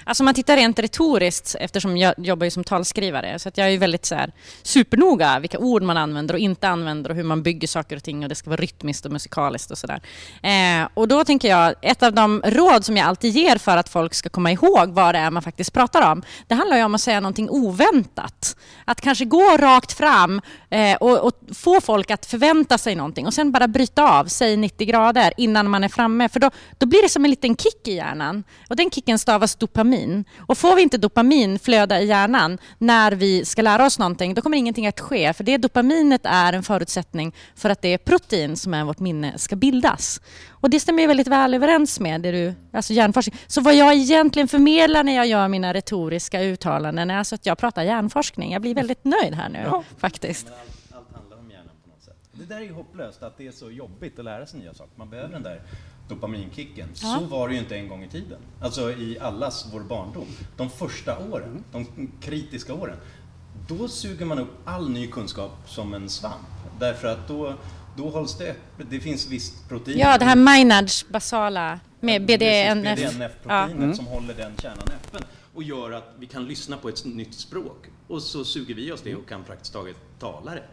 [0.04, 3.66] Alltså om man tittar rent retoriskt, eftersom jag jobbar ju som talskrivare, så att jag
[3.66, 7.24] är ju väldigt så här supernoga vilka ord man använder och inte använder och hur
[7.24, 10.00] man bygger saker och ting och det ska vara rytmiskt och musikaliskt och sådär.
[10.42, 13.88] Eh, och då tänker jag, ett av de råd som jag alltid ger för att
[13.88, 16.94] folk ska komma ihåg vad det är man faktiskt pratar om, det handlar ju om
[16.94, 18.56] att säga någonting oväntat.
[18.84, 20.40] Att kanske gå rakt fram
[20.70, 24.56] eh, och, och få folk att förvänta sig någonting och sen bara bryta av, säg
[24.56, 27.88] 90 grader innan man är framme, för då, då blir det som en liten kick
[27.88, 28.44] i hjärnan.
[28.68, 30.24] Och den kicken stavas dopamin.
[30.48, 34.42] Och får vi inte dopamin flöda i hjärnan när vi ska lära oss någonting, då
[34.42, 35.32] kommer ingenting att ske.
[35.32, 39.56] För det dopaminet är en förutsättning för att det protein som är vårt minne ska
[39.56, 40.20] bildas.
[40.50, 43.36] Och det stämmer ju väldigt väl överens med det du, alltså hjärnforskning.
[43.46, 47.58] Så vad jag egentligen förmedlar när jag gör mina retoriska uttalanden är alltså att jag
[47.58, 48.52] pratar hjärnforskning.
[48.52, 49.84] Jag blir väldigt nöjd här nu Ja.
[49.98, 50.46] faktiskt.
[50.46, 52.16] Men allt, allt handlar om hjärnan på något sätt.
[52.32, 54.92] Det där är ju hopplöst, att det är så jobbigt att lära sig nya saker.
[54.96, 55.60] Man behöver den där
[56.08, 56.88] dopaminkicken.
[56.94, 57.18] Ja.
[57.18, 58.38] Så var det ju inte en gång i tiden.
[58.60, 60.26] Alltså i allas vår barndom.
[60.56, 62.96] De första åren, de kritiska åren,
[63.68, 66.46] då suger man upp all ny kunskap som en svamp.
[66.80, 67.54] Därför att då,
[67.96, 68.86] då hålls det öppet.
[68.90, 69.98] Det finns visst protein.
[69.98, 73.00] Ja, det här Maynards basala med BDNF.
[73.00, 73.08] Ja.
[73.10, 75.22] BDNF-proteinet som håller den kärnan öppen
[75.54, 77.86] och gör att vi kan lyssna på ett nytt språk.
[78.08, 80.64] Och så suger vi oss det och kan praktiskt taget tala det.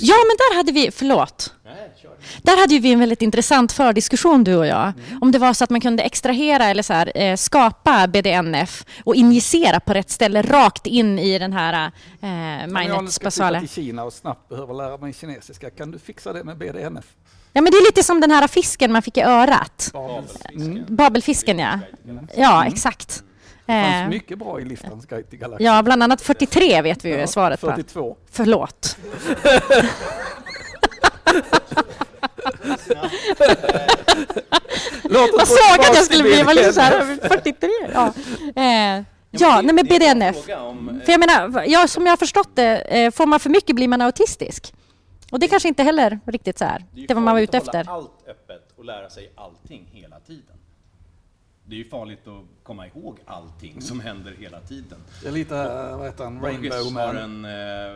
[0.00, 2.10] Ja, men där hade vi, förlåt, Nej, kör.
[2.42, 4.92] där hade ju vi en väldigt intressant fördiskussion du och jag.
[5.20, 9.14] Om det var så att man kunde extrahera eller så här, eh, skapa BDNF och
[9.14, 11.88] injicera på rätt ställe rakt in i den här eh,
[12.20, 13.60] Om jag nu Maynards ska flytta basala.
[13.60, 17.04] till Kina och snabbt behöver lära mig kinesiska, kan du fixa det med BDNF?
[17.52, 19.90] Ja, men det är lite som den här fisken man fick i örat.
[19.92, 20.84] Babelsfisken.
[20.88, 21.78] Babelfisken, ja.
[22.36, 23.22] Ja, exakt.
[23.70, 25.66] Det Eh, fanns mycket bra i Liftans guide till galaxen.
[25.66, 27.66] Ja, bland annat 43 vet vi ju Ja, svaret på.
[27.66, 28.16] 42.
[28.30, 28.96] Förlåt.
[35.02, 36.38] Låt oss Vad såg att jag skulle bli?
[36.38, 37.22] Jag var lite så BDNF.
[37.22, 37.70] här, 43?
[37.92, 38.12] Ja,
[38.62, 39.02] eh,
[39.32, 40.36] Ja, nej men BDNF.
[40.48, 40.54] eh,
[41.04, 43.88] För jag menar, ja, som jag har förstått det, eh, får man för mycket blir
[43.88, 44.74] man autistisk.
[45.32, 47.88] Och det kanske inte heller riktigt så här, Det det var man var ute efter.
[47.90, 50.56] allt öppet och lära sig allting hela tiden.
[51.70, 54.98] Det är ju farligt att komma ihåg allting som händer hela tiden.
[55.22, 55.54] Det är lite,
[55.96, 57.16] vad heter han, Rainbow Borges har Man.
[57.16, 57.44] en,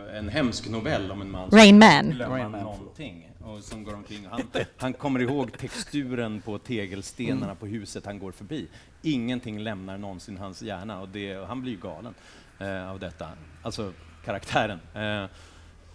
[0.08, 2.10] eh, en hemsk novell om en man som Rain Man.
[2.10, 2.62] glömmer Rain Man.
[2.62, 4.26] någonting och som går omkring.
[4.30, 4.42] Han,
[4.76, 8.68] han kommer ihåg texturen på tegelstenarna på huset han går förbi.
[9.02, 12.14] Ingenting lämnar någonsin hans hjärna och, det, och han blir ju galen
[12.58, 13.28] eh, av detta.
[13.62, 13.92] Alltså
[14.24, 14.80] karaktären.
[14.94, 15.30] Eh,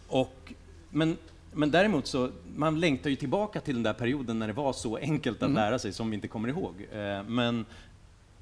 [0.08, 0.54] och,
[0.90, 1.18] men,
[1.54, 4.98] men däremot så, man längtar ju tillbaka till den där perioden när det var så
[4.98, 6.74] enkelt att lära sig som vi inte kommer ihåg.
[6.92, 7.66] Eh, men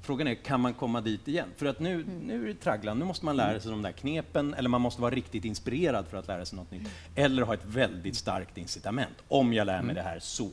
[0.01, 1.47] Frågan är, kan man komma dit igen?
[1.57, 4.53] För att nu, nu är det tragglan, nu måste man lära sig de där knepen,
[4.53, 6.87] eller man måste vara riktigt inspirerad för att lära sig något nytt.
[7.15, 9.15] Eller ha ett väldigt starkt incitament.
[9.27, 10.49] Om jag lär mig det här så.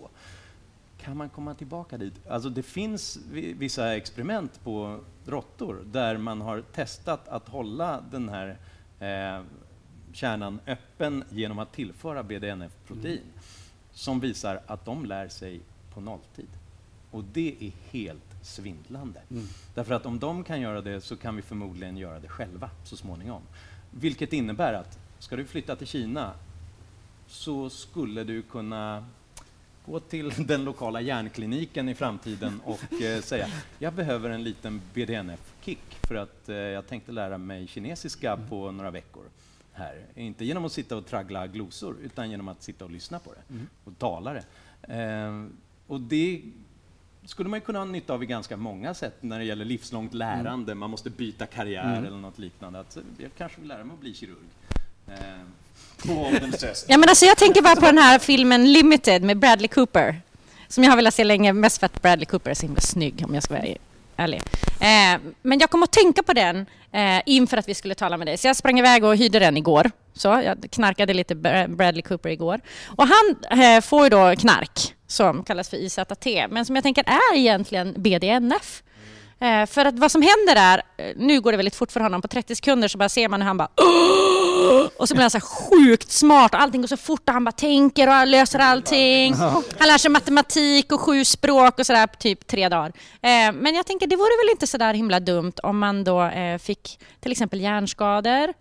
[1.02, 2.14] Kan man komma tillbaka dit?
[2.28, 8.28] Alltså det finns vi- vissa experiment på råttor där man har testat att hålla den
[8.28, 8.56] här
[9.00, 9.42] eh,
[10.14, 13.20] kärnan öppen genom att tillföra BDNF-protein
[13.92, 15.60] som visar att de lär sig
[15.94, 16.48] på nolltid.
[17.10, 19.20] Och det är helt svindlande.
[19.74, 22.96] Därför att om de kan göra det så kan vi förmodligen göra det själva så
[22.96, 23.42] småningom.
[23.90, 26.32] Vilket innebär att ska du flytta till Kina
[27.26, 29.06] så skulle du kunna
[29.86, 33.46] gå till den lokala hjärnkliniken i framtiden och eh, säga
[33.78, 38.90] jag behöver en liten BDNF-kick för att eh, jag tänkte lära mig kinesiska på några
[38.90, 39.24] veckor
[39.74, 40.06] här.
[40.14, 43.66] Inte genom att sitta och traggla glosor, utan genom att sitta och lyssna på det
[43.84, 44.44] och tala det.
[44.94, 45.46] Eh,
[45.86, 46.42] och det
[47.24, 50.74] skulle man kunna ha nytta av i ganska många sätt när det gäller livslångt lärande.
[50.74, 52.80] Man måste byta karriär eller något liknande.
[52.80, 54.36] Att, jag kanske vill lära mig att bli kirurg.
[55.08, 55.14] Eh,
[56.06, 56.30] på.
[56.88, 60.20] Ja, men alltså, jag tänker bara på den här filmen Limited med Bradley Cooper.
[60.68, 63.24] Som jag har velat se länge, mest för att Bradley Cooper är så himla snygg
[63.26, 63.66] om jag ska vara
[64.16, 64.42] ärlig.
[64.80, 68.26] Eh, men jag kom att tänka på den eh, inför att vi skulle tala med
[68.26, 68.36] dig.
[68.36, 69.90] Så jag sprang iväg och hyrde den igår.
[70.14, 71.34] Så jag knarkade lite
[71.68, 72.60] Bradley Cooper igår.
[72.96, 77.04] Och han eh, får ju då knark som kallas för IZT, men som jag tänker
[77.06, 78.82] är egentligen BDNF.
[79.40, 82.22] Eh, för att vad som händer är, eh, nu går det väldigt fort för honom,
[82.22, 84.86] på 30 sekunder så bara ser man hur han bara Åh!
[84.96, 87.52] och så blir han så sjukt smart och allting går så fort och han bara
[87.52, 89.34] tänker och löser allting.
[89.78, 92.92] Han lär sig matematik och sju språk och sådär på typ tre dagar.
[93.22, 96.22] Eh, men jag tänker det vore väl inte så där himla dumt om man då
[96.22, 98.52] eh, fick till exempel hjärnskador,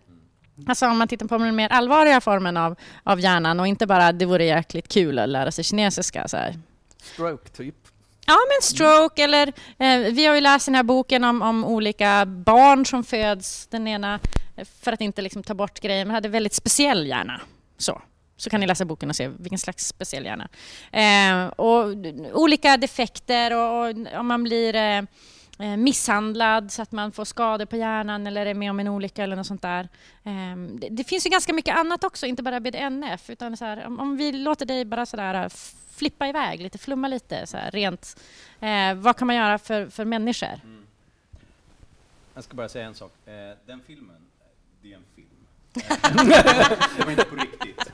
[0.67, 4.11] Alltså om man tittar på den mer allvarliga formen av, av hjärnan och inte bara
[4.11, 6.27] det vore jäkligt kul att lära sig kinesiska.
[6.27, 6.59] Så här.
[7.01, 7.75] Stroke, typ.
[8.27, 9.47] Ja, men stroke eller
[9.77, 13.67] eh, vi har ju läst den här boken om, om olika barn som föds.
[13.67, 14.19] Den ena,
[14.55, 17.41] eh, för att inte liksom ta bort grejer, men hade väldigt speciell hjärna.
[17.77, 18.01] Så.
[18.37, 20.49] Så kan ni läsa boken och se vilken slags speciell hjärna.
[20.91, 21.95] Eh, och
[22.33, 25.01] olika defekter och, och om man blir eh,
[25.59, 29.23] eh, misshandlad så att man får skador på hjärnan eller är med om en olycka
[29.23, 29.89] eller något sånt där.
[30.23, 33.29] Eh, det, det, finns ju ganska mycket annat också, inte bara BDNF.
[33.29, 35.49] Utan så här, om, om, vi låter dig bara sådär eh,
[35.93, 38.21] flippa iväg lite, flumma lite så här, rent.
[38.59, 40.59] Eh, vad kan man göra för, för människor?
[40.63, 40.85] Mm.
[42.33, 43.11] Jag ska bara säga en sak.
[43.25, 44.21] Eh, den filmen,
[44.81, 45.27] det är en film.
[46.97, 47.91] det var inte på riktigt.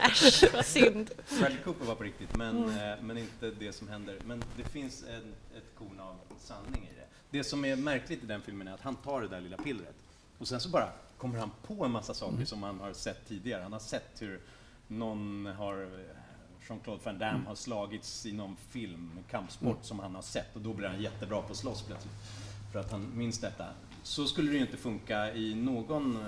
[0.00, 1.10] Äsch, vad synd.
[1.38, 3.06] Bradley Cooper var på riktigt, men, mm.
[3.06, 4.16] men inte det som händer.
[4.24, 7.38] Men det finns en, ett korn av sanning i det.
[7.38, 9.94] Det som är märkligt i den filmen är att han tar det där lilla pillret
[10.38, 12.46] och sen så bara kommer han på en massa saker mm.
[12.46, 13.62] som han har sett tidigare.
[13.62, 14.40] Han har sett hur
[14.88, 15.88] någon har
[16.68, 17.46] Jean-Claude Van Damme mm.
[17.46, 19.82] har slagits i någon film, kampsport, mm.
[19.82, 22.14] som han har sett och då blir han jättebra på att slåss plötsligt.
[22.72, 23.64] För att han minns detta.
[24.02, 26.26] Så skulle det ju inte funka i någon eh,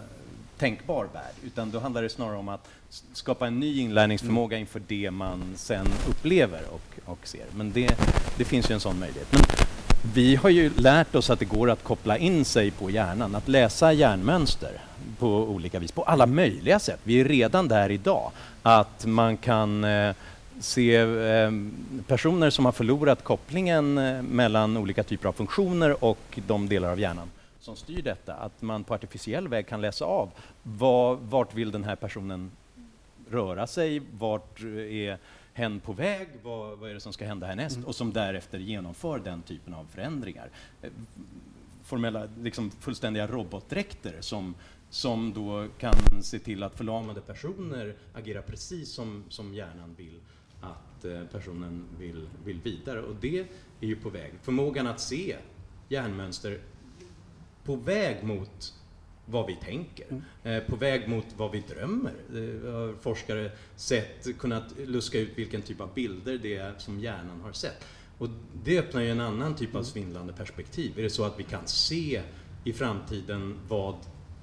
[0.59, 2.68] tänkbar värld, utan då handlar det snarare om att
[3.12, 4.61] skapa en ny inlärningsförmåga mm.
[4.61, 7.47] inför det man sen upplever och, och ser.
[7.55, 7.99] Men det,
[8.37, 9.32] det finns ju en sån möjlighet.
[9.32, 9.41] Men
[10.14, 13.48] vi har ju lärt oss att det går att koppla in sig på hjärnan, att
[13.48, 14.72] läsa hjärnmönster
[15.18, 17.00] på olika vis, på alla möjliga sätt.
[17.02, 18.30] Vi är redan där idag,
[18.62, 20.14] att man kan eh,
[20.61, 21.50] se eh,
[22.07, 27.00] personer som har förlorat kopplingen eh, mellan olika typer av funktioner och de delar av
[27.00, 27.30] hjärnan
[27.66, 30.30] som styr detta, att man på artificiell väg kan läsa av
[30.62, 32.50] vad, vart vill den här personen
[33.30, 35.18] röra sig, vart eh, är
[35.57, 37.88] hen på väg, vad, vad är det som ska hända härnäst mm.
[37.88, 40.50] och som därefter genomför den typen av förändringar.
[41.82, 44.54] Formella, liksom fullständiga robotdräkter som
[44.90, 50.20] som då kan se till att förlamade personer agerar precis som, som hjärnan vill
[50.61, 53.02] att eh, personen vill, vill vidare.
[53.02, 53.38] Och det
[53.80, 54.32] är ju på väg.
[54.42, 55.36] Förmågan att se
[55.88, 56.61] hjärnmönster
[57.64, 58.74] på väg mot
[59.27, 60.22] vad vi tänker, mm.
[60.45, 62.12] eh, på väg mot vad vi drömmer.
[62.31, 67.41] Eh, har forskare sett, kunnat luska ut vilken typ av bilder det är som hjärnan
[67.43, 67.85] har sett.
[68.18, 68.29] Och
[68.64, 69.85] det öppnar ju en annan typ av mm.
[69.85, 70.99] svindlande perspektiv.
[70.99, 72.22] Är det så att vi kan se
[72.64, 73.95] i framtiden vad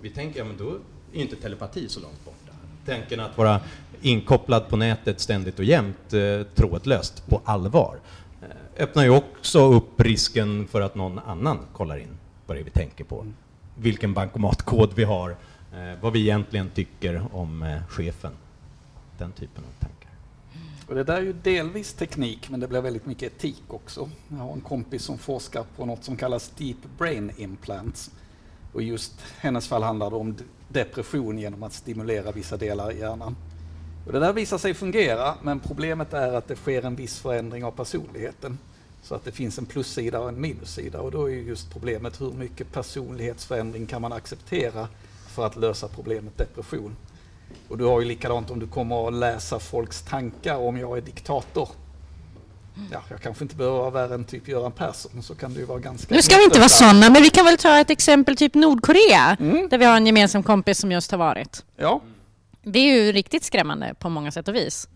[0.02, 0.70] vi tänker, ja men då
[1.14, 2.52] är inte telepati så långt borta.
[2.86, 3.62] Tänken att vara
[4.02, 8.00] inkopplad på nätet ständigt och jämt, eh, trådlöst, på allvar,
[8.42, 12.64] eh, öppnar ju också upp risken för att någon annan kollar in vad det är
[12.64, 13.26] vi tänker på.
[13.76, 15.30] Vilken bankomatkod vi har,
[15.74, 18.32] eh, vad vi egentligen tycker om eh, chefen.
[19.18, 20.12] Den typen av tankar.
[20.88, 24.10] Och det där är ju delvis teknik, men det blir väldigt mycket etik också.
[24.30, 28.12] Jag har en kompis som forskar på något som kallas Deep Brain Implants
[28.74, 30.36] och just hennes fall handlar det om
[30.68, 33.36] depression genom att stimulera vissa delar i hjärnan.
[34.06, 37.64] Och det där visar sig fungera, men problemet är att det sker en viss förändring
[37.64, 38.58] av personligheten.
[39.04, 42.32] Så att det finns en plussida och en minussida och då är just problemet hur
[42.32, 44.88] mycket personlighetsförändring kan man acceptera
[45.28, 46.96] för att lösa problemet depression.
[47.68, 51.02] Och du har ju likadant om du kommer att läsa folks tankar om jag är
[51.02, 51.70] diktator
[52.92, 55.66] ja, jag kanske inte behöver vara värre än typ Göran Persson, så kan det ju
[55.66, 56.16] vara ganska...
[56.16, 59.38] Nu ska vi inte vara sådana, men vi kan väl ta ett exempel typ Nordkorea,
[59.40, 59.70] mm.
[59.70, 61.64] där vi har en gemensam kompis som just har varit.
[61.76, 62.02] Ja.
[62.64, 64.88] Det är ju riktigt skrämmande på många sätt och vis,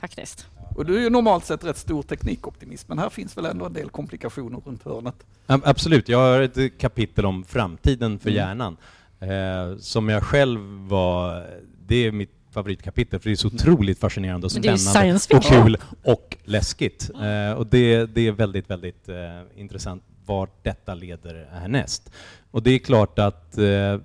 [0.00, 0.46] faktiskt.
[0.74, 3.72] Och du är ju normalt sett rätt stor teknikoptimist, men här finns väl ändå en
[3.72, 5.14] del komplikationer runt hörnet?
[5.46, 8.36] Absolut, jag har ett kapitel om framtiden för mm.
[8.36, 8.76] hjärnan,
[9.20, 11.46] eh, som jag själv var...
[11.86, 16.36] Det är mitt favoritkapitel, för det är så otroligt fascinerande och spännande och kul och
[16.44, 17.10] läskigt.
[17.22, 19.16] Eh, och det, det är väldigt, väldigt eh,
[19.56, 22.10] intressant vart detta leder härnäst.
[22.50, 23.98] Och det är klart att eh,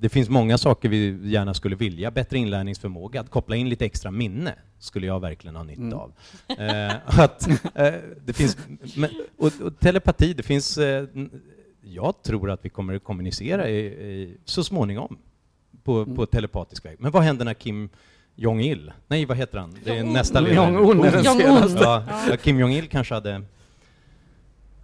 [0.00, 2.10] det finns många saker vi gärna skulle vilja.
[2.10, 5.98] Bättre inlärningsförmåga, att koppla in lite extra minne skulle jag verkligen ha nytta Mm.
[5.98, 6.12] av.
[6.58, 7.94] Eh, att, eh,
[8.24, 8.56] det finns,
[8.96, 10.78] men, och, och telepati, det finns...
[10.78, 11.06] Eh,
[11.82, 15.18] jag tror att vi kommer att kommunicera i, i, så småningom
[15.84, 16.16] på, Mm.
[16.16, 16.96] på telepatisk väg.
[16.98, 17.88] Men vad händer när Kim
[18.34, 19.74] Jong-Il, nej vad heter han?
[19.84, 20.72] Det är nästa ledare.
[20.72, 21.78] Jong-un
[22.30, 23.42] ja, Kim Jong-Il kanske hade,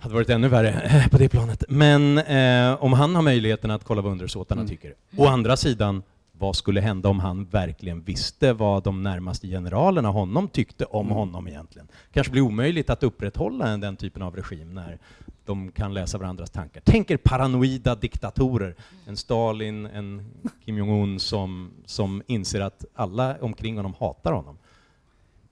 [0.04, 1.64] hade varit ännu värre eh, på det planet.
[1.68, 4.68] Men eh, om han har möjligheten att kolla vad undersåtarna Mm.
[4.70, 4.94] tycker.
[5.16, 6.02] Å andra sidan,
[6.38, 11.16] vad skulle hända om han verkligen visste vad de närmaste generalerna honom tyckte om Mm.
[11.18, 11.88] honom egentligen?
[12.12, 14.98] kanske blir omöjligt att upprätthålla en- den typen av regim när
[15.46, 16.82] de kan läsa varandras tankar.
[16.84, 18.74] Tänk er paranoida diktatorer,
[19.06, 20.30] en Stalin, en
[20.64, 24.58] Kim Jong-Un som, som inser att alla omkring honom hatar honom.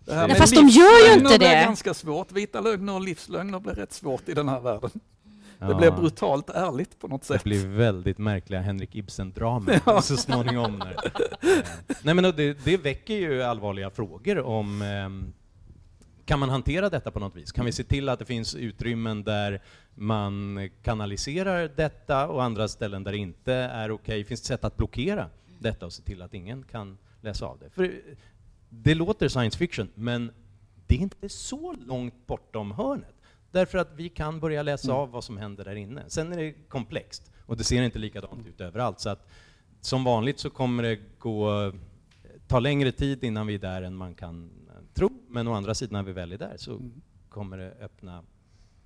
[0.04, 1.44] Det här Men fast de gör ju inte det.
[1.64, 2.32] ganska svårt.
[2.32, 4.90] Vita lögner och livslögner blir rätt svårt i den här världen.
[5.58, 5.74] Det Ja.
[5.78, 7.44] blir brutalt ärligt på något Det sätt.
[7.44, 10.78] blir väldigt märkliga Henrik Ibsen-dramer så småningom.
[10.78, 11.62] När, eh,
[12.02, 15.32] nej men det, det väcker ju allvarliga frågor om ehm,
[16.24, 17.52] kan man hantera detta på något vis?
[17.52, 19.62] Kan vi se till att det finns utrymmen där
[19.94, 24.24] man kanaliserar detta och andra ställen där det inte är okej?
[24.24, 25.26] Finns det sätt att blockera
[25.58, 27.70] detta och se till att ingen kan läsa av det?
[27.70, 27.92] För
[28.74, 30.30] det låter science fiction, men
[30.86, 33.14] det är inte så långt bortom hörnet.
[33.50, 36.04] Därför att vi kan börja läsa av vad som händer där inne.
[36.08, 39.00] Sen är det komplext och det ser inte likadant ut överallt.
[39.00, 39.28] Så att
[39.80, 41.72] som vanligt så kommer det gå,
[42.46, 45.10] ta längre tid innan vi är där än man kan eh, tro.
[45.28, 46.80] Men å andra sidan när vi väl är där så
[47.28, 48.24] kommer det öppna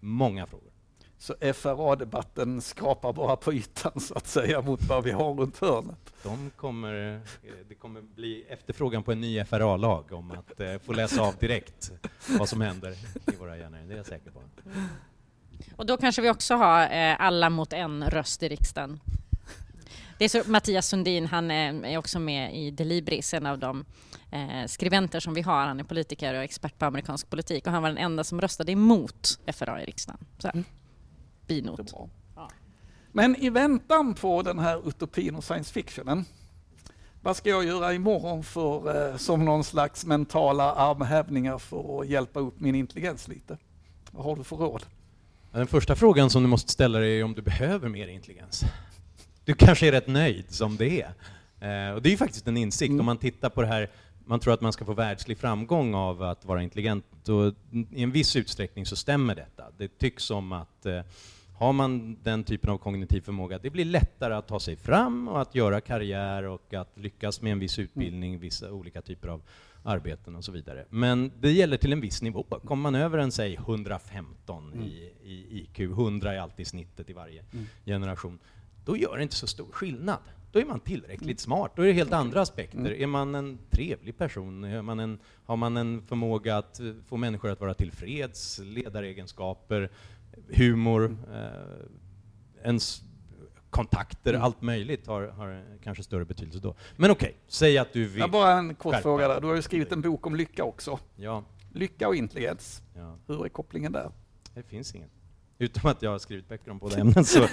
[0.01, 0.72] många frågor.
[1.19, 6.12] Så FRA-debatten skrapar bara på ytan så att säga mot vad vi har runt hörnet.
[6.23, 10.93] De kommer, eh, det kommer bli efterfrågan på en ny FRA-lag om att eh, få
[10.93, 11.93] läsa av direkt
[12.39, 12.95] vad som händer
[13.33, 13.79] i våra hjärnor.
[13.89, 14.43] Det är jag säker på.
[15.77, 19.01] Och då kanske vi också har eh, alla mot en röst i riksdagen.
[20.19, 23.85] Det är så, Mattias Sundin, han eh, är också med i Delibris, en av de
[24.31, 25.67] eh, skribenter som vi har.
[25.67, 28.73] Han är politiker och expert på amerikansk politik och han var den enda som röstade
[28.73, 30.19] emot FRA i riksdagen.
[31.47, 31.93] Binot.
[32.37, 32.51] Ja.
[33.13, 36.25] Men i väntan på den här utopin och science fictionen,
[37.23, 42.41] vad ska jag göra imorgon för, eh, som någon slags mentala armhävningar för att hjälpa
[42.41, 43.59] upp min intelligens lite?
[44.11, 44.87] Vad har du för råd?
[45.53, 48.65] Den första frågan som du måste ställa dig är om du behöver mer intelligens.
[49.45, 51.09] Du kanske är rätt nöjd som det är.
[51.61, 52.91] Eh, och det är ju faktiskt en insikt.
[52.91, 53.01] Mm.
[53.01, 53.91] Om man tittar på det här,
[54.25, 57.29] man tror att man ska få världslig framgång av att vara intelligent.
[57.29, 57.55] Och
[57.93, 59.65] I en viss utsträckning så stämmer detta.
[59.79, 61.01] Det tycks som att eh,
[61.59, 65.41] har man den typen av kognitiv förmåga, det blir lättare att ta sig fram och
[65.41, 69.43] att göra karriär och att lyckas med en viss utbildning, vissa olika typer av
[69.85, 70.85] arbeten och så vidare.
[70.91, 72.43] Men det gäller till en viss nivå.
[72.43, 74.85] Kommer man över en, säg 115 Mm.
[74.87, 77.67] i, i IQ, 100 är alltid snittet i varje Mm.
[77.87, 78.39] generation,
[78.85, 80.19] då gör det inte så stor skillnad.
[80.53, 81.73] Då är man tillräckligt smart.
[81.77, 82.79] Då är det helt andra aspekter.
[82.79, 83.03] Mm.
[83.03, 84.65] Är man en trevlig person?
[84.65, 88.59] Är man en, har man en förmåga att få människor att vara tillfreds?
[88.65, 89.91] Ledaregenskaper?
[90.55, 91.16] Humor?
[91.34, 93.03] Eh, ens
[93.70, 94.30] kontakter?
[94.30, 94.43] Mm.
[94.43, 96.74] Allt möjligt har, har kanske större betydelse då.
[96.97, 98.18] Men okej, säg att du vill...
[98.20, 99.41] Jag bara en kort skärpa fråga där.
[99.41, 100.99] Du har ju skrivit en bok om lycka också.
[101.16, 102.82] Ja, Lycka och intelligens.
[102.97, 104.11] ja, Hur är kopplingen där?
[104.55, 105.09] det finns ingen.
[105.59, 107.24] Utom att jag har skrivit böcker om båda ämnen.
[107.24, 107.49] Så, eh,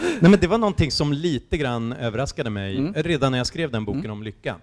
[0.00, 2.92] nej men det var någonting som lite grann överraskade mig Mm.
[3.02, 4.10] redan när jag skrev den boken Mm.
[4.12, 4.56] om lycka.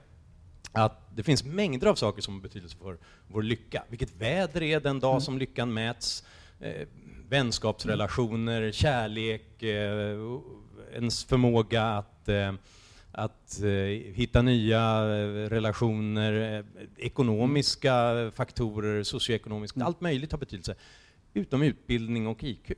[0.71, 2.97] Att det finns mängder av saker som har betydelse för
[3.27, 3.83] vår lycka.
[3.89, 5.21] Vilket väder är den dag Mm.
[5.21, 6.23] som lyckan mäts?
[6.59, 6.87] Eh,
[7.29, 10.39] vänskapsrelationer, kärlek, eh,
[10.93, 12.53] ens förmåga att eh,
[13.11, 13.69] att eh,
[14.13, 15.03] hitta nya
[15.49, 16.63] relationer,
[16.97, 19.87] ekonomiska faktorer, socioekonomiska, Mm.
[19.87, 20.75] allt möjligt har betydelse.
[21.33, 22.71] Utom utbildning och IQ.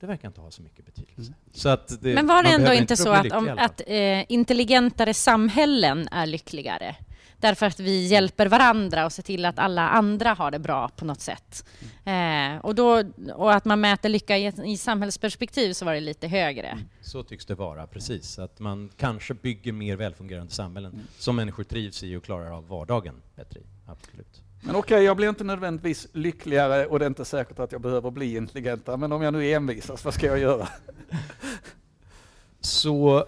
[0.00, 1.32] Det verkar inte ha så mycket betydelse.
[1.32, 1.34] Mm.
[1.52, 6.08] Så att det, Men var det ändå inte så att, om, att eh, intelligentare samhällen
[6.08, 6.96] är lyckligare?
[7.42, 11.04] Därför att vi hjälper varandra och ser till att alla andra har det bra på
[11.04, 11.64] något sätt.
[12.04, 13.02] Eh, och, då,
[13.34, 16.78] och att man mäter lycka i, i samhällsperspektiv så var det lite högre.
[17.00, 18.38] Så tycks det vara, precis.
[18.38, 21.04] Att man kanske bygger mer välfungerande samhällen Mm.
[21.18, 23.62] som människor trivs i och klarar av vardagen bättre i.
[23.86, 24.42] Absolut.
[24.64, 28.10] Men okej, jag blir inte nödvändigtvis lyckligare och det är inte säkert att jag behöver
[28.10, 28.96] bli intelligentare.
[28.96, 30.68] Men om jag nu envisas, vad ska jag göra?
[32.60, 33.26] Så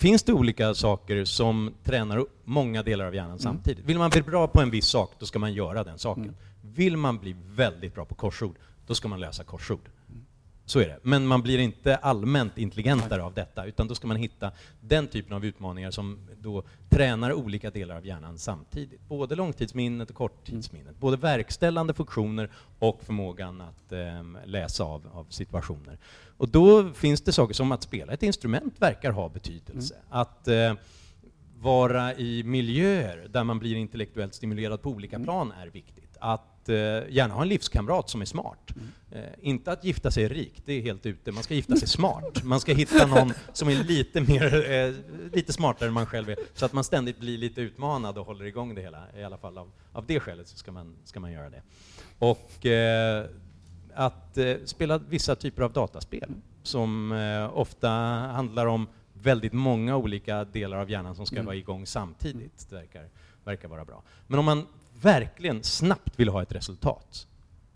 [0.00, 3.84] finns det olika saker som tränar upp många delar av hjärnan samtidigt.
[3.84, 6.22] Vill man bli bra på en viss sak, då ska man göra den saken.
[6.22, 6.36] Mm.
[6.62, 9.88] Vill man bli väldigt bra på korsord, då ska man läsa korsord.
[10.70, 10.98] Så är det.
[11.02, 14.50] Men man blir inte allmänt intelligentare av detta, utan då ska man hitta
[14.80, 19.08] den typen av utmaningar som då tränar olika delar av hjärnan samtidigt.
[19.08, 20.98] Både långtidsminnet och korttidsminnet.
[20.98, 25.98] Både verkställande funktioner och förmågan att eh, läsa av, av, situationer.
[26.36, 29.94] Och då finns det saker som att spela ett instrument verkar ha betydelse.
[29.94, 30.06] Mm.
[30.10, 30.74] Att eh,
[31.58, 35.24] vara i miljöer där man blir intellektuellt stimulerad på olika mm.
[35.24, 36.16] plan är viktigt.
[36.20, 36.74] Att eh,
[37.08, 38.70] gärna ha en livskamrat som är smart.
[38.76, 38.88] Mm.
[39.10, 41.32] Eh, inte att gifta sig rik, det är helt ute.
[41.32, 42.44] Man ska gifta sig smart.
[42.44, 44.94] Man ska hitta någon som är lite, mer, eh,
[45.32, 48.44] lite smartare än man själv är, så att man ständigt blir lite utmanad och håller
[48.44, 49.04] igång det hela.
[49.18, 51.62] I alla fall av, av det skälet så ska man, ska man göra det.
[52.18, 53.26] Och eh,
[53.94, 56.30] att eh, spela vissa typer av dataspel
[56.62, 61.46] som eh, ofta handlar om väldigt många olika delar av hjärnan som ska mm.
[61.46, 62.66] vara igång samtidigt.
[62.70, 63.08] Det verkar,
[63.44, 64.02] verkar vara bra.
[64.26, 64.66] Men om man
[65.02, 67.26] verkligen snabbt vill ha ett resultat,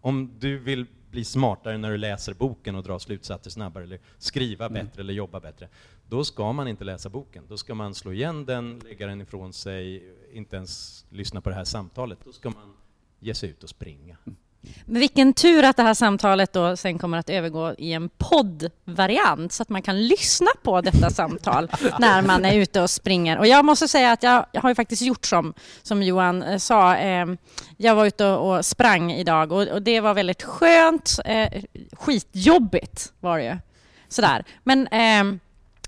[0.00, 4.66] om du vill bli smartare när du läser boken och dra slutsatser snabbare, eller skriva
[4.66, 4.84] mm.
[4.84, 5.68] bättre eller jobba bättre,
[6.08, 7.44] då ska man inte läsa boken.
[7.48, 11.56] Då ska man slå igen den, lägga den ifrån sig, inte ens lyssna på det
[11.56, 12.18] här samtalet.
[12.24, 12.76] Då ska man
[13.20, 14.16] ge sig ut och springa.
[14.26, 14.36] Mm.
[14.86, 19.52] Men vilken tur att det här samtalet då sen kommer att övergå i en poddvariant
[19.52, 23.38] så att man kan lyssna på detta samtal när man är ute och springer.
[23.38, 26.58] Och jag måste säga att jag, jag har ju faktiskt gjort som, som Johan eh,
[26.58, 26.96] sa.
[26.96, 27.26] Eh,
[27.76, 31.18] jag var ute och, och sprang idag och, och, det var väldigt skönt.
[31.24, 31.62] Eh,
[31.92, 33.56] skitjobbigt var det ju.
[34.08, 34.44] Sådär.
[34.62, 35.40] Men eh,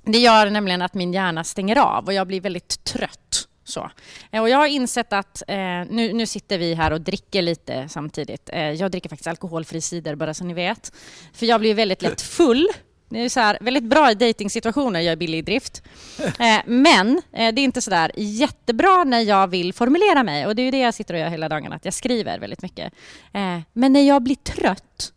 [0.05, 3.49] det gör nämligen att min hjärna stänger av och jag blir väldigt trött.
[3.69, 3.91] Så.
[4.31, 7.89] Eh, och jag har insett att eh, nu, nu sitter vi här och dricker lite
[7.89, 8.51] samtidigt.
[8.53, 10.93] Eh, jag dricker faktiskt alkoholfri cider bara så ni vet.
[11.33, 12.69] För jag blir väldigt lätt full.
[13.09, 15.83] Det är så här, väldigt bra i dejtingsituationer, jag är billig i drift.
[16.19, 20.57] Eh, men eh, det är inte så där jättebra när jag vill formulera mig och
[20.57, 22.93] det är det jag sitter och gör hela dagen, att jag skriver väldigt mycket.
[23.33, 25.13] Eh, men när jag blir trött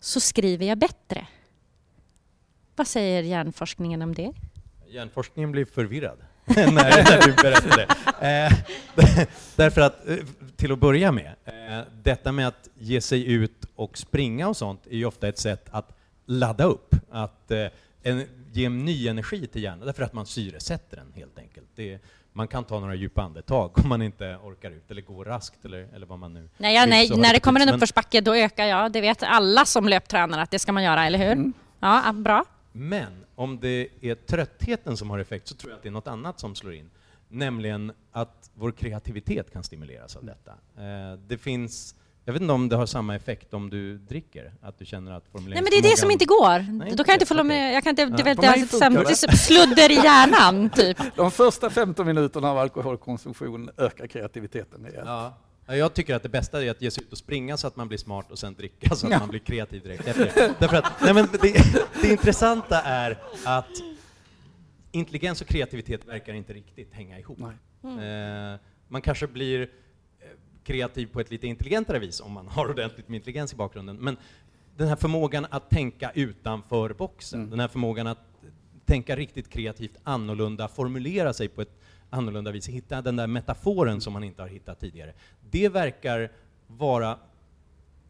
[0.00, 1.26] så skriver jag bättre.
[2.76, 4.32] Vad säger hjärnforskningen om det?
[4.88, 6.18] Hjärnforskningen blir förvirrad.
[6.46, 7.82] när, när du berättade.
[8.20, 8.52] Eh,
[9.56, 10.16] därför att, eh,
[10.56, 14.86] till att börja med, eh, detta med att ge sig ut och springa och sånt
[14.86, 17.66] är ju ofta ett sätt att ladda upp, att eh,
[18.02, 21.66] en, ge en ny energi till hjärnan, därför att man syresätter den helt enkelt.
[21.74, 21.98] Det,
[22.32, 25.88] man kan ta några djupa andetag om man inte orkar ut, eller gå raskt eller,
[25.94, 28.92] eller vad man nu Nej, ja, nej när det kommer en uppförsbacke då ökar jag.
[28.92, 31.32] Det vet alla som löptränar att det ska man göra, eller hur?
[31.32, 31.52] Mm.
[31.80, 32.44] Ja, bra.
[32.72, 36.08] Men om det är tröttheten som har effekt så tror jag att det är något
[36.08, 36.90] annat som slår in.
[37.28, 40.50] Nämligen att vår kreativitet kan stimuleras av detta.
[40.50, 44.78] Eh, det finns jag vet inte om det har samma effekt om du dricker, att
[44.78, 46.72] du känner att Nej men det är det som inte går.
[46.72, 48.08] Nej, Då kan jag inte följa med, jag kan inte, ja.
[48.08, 50.98] det, det, alltså, det, sludder i hjärnan typ.
[51.16, 55.06] De första 15 minuterna av alkoholkonsumtion ökar kreativiteten rejält.
[55.06, 55.34] Ja.
[55.76, 57.88] Jag tycker att det bästa är att ge sig ut och springa så att man
[57.88, 59.18] blir smart och sen dricka så att ja.
[59.18, 60.54] man blir kreativ direkt efter.
[60.58, 61.64] Därför att, nej men det,
[62.02, 63.68] det intressanta är att
[64.92, 67.38] intelligens och kreativitet verkar inte riktigt hänga ihop.
[67.84, 68.58] Mm.
[68.88, 69.66] man kanske blir eh,
[70.64, 73.96] kreativ på ett lite intelligentare vis om man har ordentligt med intelligens i bakgrunden.
[73.96, 74.16] Men
[74.76, 77.50] den här förmågan att tänka utanför boxen, mm.
[77.50, 78.18] den här förmågan att
[78.84, 81.78] tänka riktigt kreativt annorlunda, formulera sig på ett
[82.12, 85.12] annorlunda vis, hitta den där metaforen som man inte har hittat tidigare.
[85.50, 86.32] Det verkar
[86.66, 87.18] vara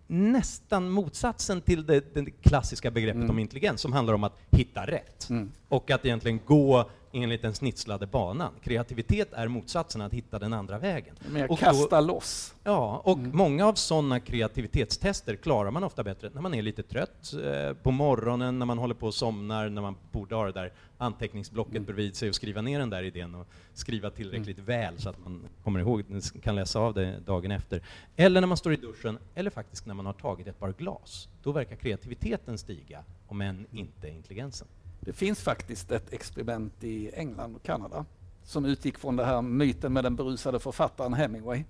[0.06, 3.30] nästan motsatsen till det, det klassiska begreppet mm.
[3.30, 5.30] om intelligens, som handlar om att hitta rätt.
[5.30, 5.52] Mm.
[5.68, 8.52] Och att egentligen gå enligt den snitslade banan.
[8.62, 11.14] Kreativitet är motsatsen, att hitta den andra vägen.
[11.30, 12.54] Mer och kasta då, loss.
[12.64, 13.36] Ja, och mm.
[13.36, 17.90] många av sådana kreativitetstester klarar man ofta bättre när man är lite trött, eh, på
[17.90, 21.84] morgonen, när man håller på och somnar, när man borde ha det där anteckningsblocket mm.
[21.84, 24.66] bredvid sig och skriva ner den där idén och skriva tillräckligt mm.
[24.66, 26.04] väl så att man kommer ihåg,
[26.42, 27.82] kan läsa av det dagen efter.
[28.16, 31.28] Eller när man står i duschen, eller faktiskt när man har tagit ett par glas.
[31.42, 34.68] Då verkar kreativiteten stiga, om än inte intelligensen.
[35.04, 38.04] Det finns faktiskt ett experiment i England och Kanada
[38.44, 41.64] som utgick från det här myten med den berusade författaren Hemingway.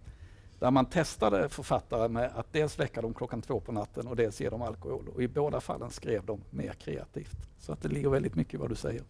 [0.58, 4.40] Där man testade författare med att dels väcka dem klockan två på natten och dels
[4.40, 5.08] ge dem alkohol.
[5.14, 7.36] Och i båda fallen skrev de mer kreativt.
[7.58, 9.02] Så att det ligger väldigt mycket i vad du säger.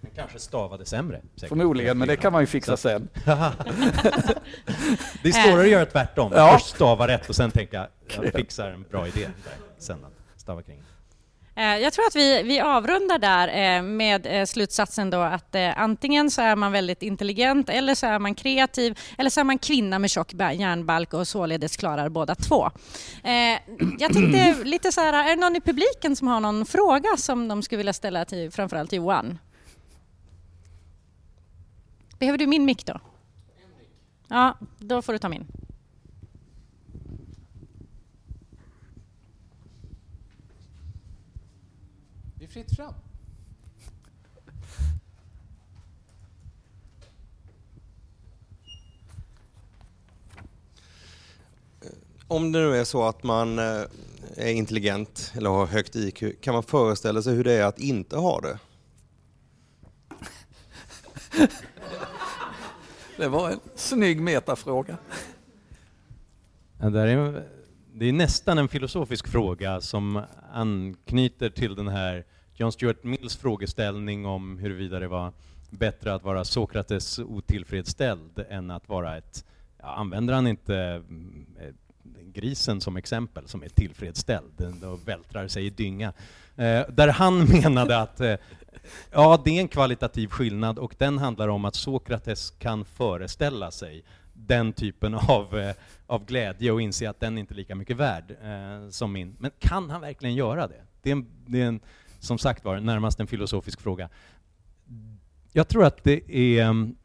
[0.00, 1.20] Men kanske stavade sämre?
[1.34, 1.48] Säkert.
[1.48, 3.08] Förmodligen, men det kan man ju fixa sen.
[5.22, 6.32] det är svårare att göra tvärtom.
[6.34, 6.52] Ja.
[6.52, 9.98] Först stava rätt och sen tänka, jag fixar en bra idé där, sen
[10.36, 10.82] stava kring.
[11.54, 16.30] Eh, jag tror att vi, vi avrundar där eh, med eh, slutsatsen då att antingen
[16.30, 19.98] så är man väldigt intelligent eller så är man kreativ eller så är man kvinna
[19.98, 22.70] med tjock järnbalk och således klarar båda två.
[23.98, 27.48] Jag tänkte lite så här, är det någon i publiken som har någon fråga som
[27.48, 29.38] de skulle vilja ställa till framförallt Johan?
[32.18, 33.00] Behöver du min mick då?
[34.28, 35.46] Ja, då får du ta min.
[42.52, 42.94] Fritt fram.
[52.28, 53.82] Om det nu är så att man eh,
[54.36, 58.16] är intelligent eller har högt IQ, kan man föreställa sig hur det är att inte
[58.16, 58.58] ha det?
[63.16, 64.96] Det var en snygg metafråga.
[66.80, 67.48] Ja, där är,
[67.94, 70.22] det är nästan en filosofisk fråga som
[70.52, 72.24] anknyter till den här
[72.54, 75.32] John Stuart Mills frågeställning om huruvida det var
[75.70, 79.44] bättre att vara Sokrates otillfredsställd än att vara ett,
[79.78, 81.74] ja, använder han inte mm, eh,
[82.32, 86.12] grisen som exempel som är tillfredsställd och vältrar sig i dynga.
[86.56, 88.34] Eh, där han menade att eh,
[89.10, 94.04] ja, det är en kvalitativ skillnad och den handlar om att Sokrates kan föreställa sig
[94.32, 95.74] den typen av, eh,
[96.06, 99.36] av glädje och inse att den inte är lika mycket värd eh, som min.
[99.38, 100.82] Men kan han verkligen göra det?
[101.02, 101.80] Det är, en, det är en,
[102.22, 104.08] som sagt var närmast en filosofisk fråga.
[105.52, 106.96] Jag tror att det är mm,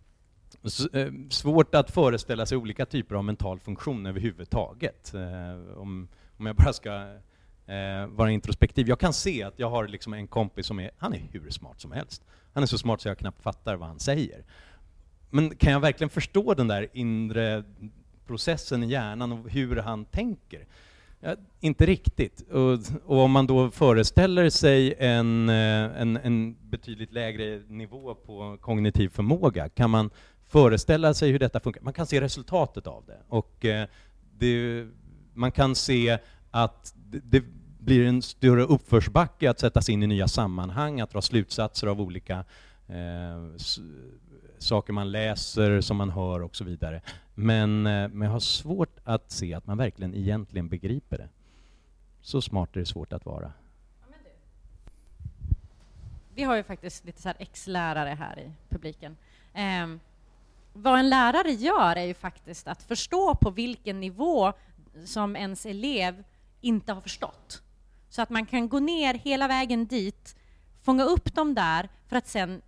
[0.94, 5.14] eh, svårt att föreställa sig olika typer av mental funktion överhuvudtaget.
[5.14, 6.08] Eh, om,
[6.38, 6.92] om jag bara ska
[7.66, 8.90] eh, vara introspektiv.
[8.90, 11.82] Jag kan se att jag har liksom en kompis som är, han är hur smart
[11.82, 12.24] som helst.
[12.54, 14.44] Han är så smart så jag knappt fattar vad han säger.
[15.30, 17.64] Men kan jag verkligen förstå den där inre
[18.28, 20.68] processen i hjärnan och hur han tänker?
[21.20, 22.42] Ja, inte riktigt.
[22.52, 28.58] Och, och, om man då föreställer sig en, eh, en, en betydligt lägre nivå på
[28.62, 30.10] kognitiv förmåga, kan man
[30.48, 31.82] föreställa sig hur detta funkar.
[31.82, 33.20] Man kan se resultatet av det.
[33.28, 33.88] Och eh,
[34.40, 34.86] det,
[35.34, 36.18] man kan se
[36.52, 37.44] att det, det
[37.80, 42.02] blir en större uppförsbacke att sätta sig in i nya sammanhang, att dra slutsatser av
[42.02, 42.46] olika
[42.88, 43.56] eh,
[44.58, 47.02] saker man läser, som man hör och så vidare.
[47.40, 51.30] Men, eh, men jag har svårt att se att man verkligen egentligen begriper det.
[52.22, 53.52] Så smart är det svårt att vara.
[56.36, 59.18] Vi har ju faktiskt lite så ex-lärare här i publiken.
[59.54, 59.88] Eh,
[60.74, 64.54] vad en lärare gör är ju faktiskt att förstå på vilken nivå
[65.06, 66.24] som ens elev
[66.62, 67.62] inte har förstått.
[68.10, 70.36] Så att man kan gå ner hela vägen dit,
[70.82, 72.62] fånga upp dem där för att sen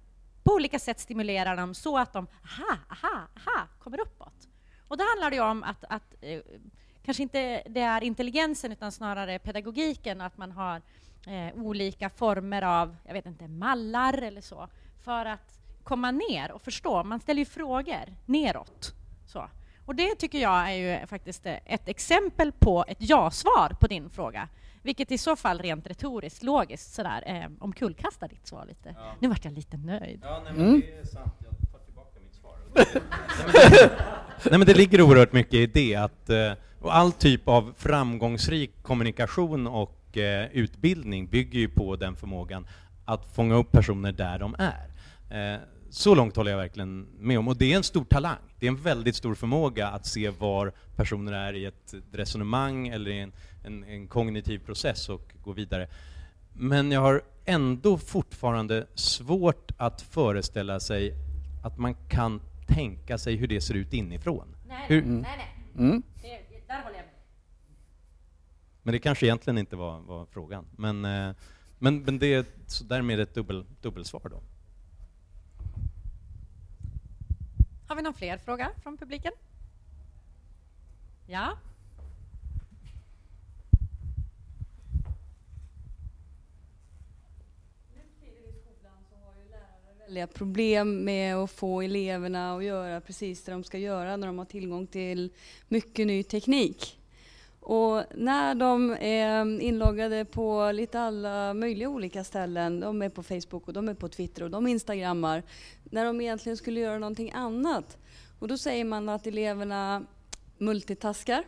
[0.44, 4.49] på olika sätt stimulera dem så att de aha, aha, aha, kommer uppåt.
[4.90, 6.42] Och då handlar det om att, att eh,
[7.04, 10.82] kanske inte det är intelligensen utan snarare pedagogiken, att man har
[11.28, 14.68] eh, olika former av, jag vet inte, mallar eller så,
[15.04, 17.04] för att komma ner och förstå.
[17.04, 18.94] Man ställer ju frågor neråt.
[19.26, 19.50] Så.
[19.86, 24.50] Och det tycker jag är ju faktiskt ett exempel på ett ja-svar på din fråga.
[24.82, 28.96] Vilket i så fall rent retoriskt, logiskt sådär, eh, omkullkastar ditt svar lite.
[28.98, 29.12] Ja.
[29.20, 30.20] Nu vart jag lite nöjd.
[30.24, 30.80] Ja, nej, men mm.
[30.80, 31.34] det är sant.
[31.40, 32.58] Jag tar tillbaka mitt svar
[34.50, 36.52] nej, men det ligger oerhört mycket i det att eh,
[36.82, 42.68] och all typ av framgångsrik kommunikation och eh, utbildning bygger ju på den förmågan
[43.06, 44.90] att fånga upp personer där de är.
[45.30, 45.60] Eh,
[45.90, 47.48] så långt håller jag verkligen med om.
[47.48, 48.38] Och det är en stor talang.
[48.60, 53.12] Det är en väldigt stor förmåga att se var personer är i ett resonemang eller
[53.12, 53.32] i en,
[53.64, 55.88] en, en kognitiv process och gå vidare.
[56.54, 61.14] Men jag har ändå fortfarande svårt att föreställa sig
[61.64, 64.56] att man kan tänka sig hur det ser ut inifrån.
[64.68, 65.02] Nej, hur?
[65.02, 65.56] nej, nej.
[65.78, 66.04] Mm.
[66.22, 67.14] Det, där håller jag med.
[68.84, 70.66] Men det kanske egentligen inte var, var frågan.
[70.78, 71.36] Men, eh,
[71.80, 72.46] men, men det är
[72.84, 74.42] därmed ett dubbel, dubbelsvar då.
[77.88, 79.32] Har vi någon fler fråga från publiken?
[81.28, 81.58] Ja?
[90.10, 94.38] Väldiga problem med att få eleverna att göra precis det de ska göra när de
[94.38, 95.30] har tillgång till
[95.68, 97.00] mycket ny teknik.
[97.60, 103.68] Och när de är inloggade på lite alla möjliga olika ställen, de är på Facebook
[103.68, 105.44] och de är på Twitter och de instagrammar,
[105.84, 107.98] när de egentligen skulle göra någonting annat.
[108.40, 110.06] Och då säger man att eleverna
[110.58, 111.44] multitaskar.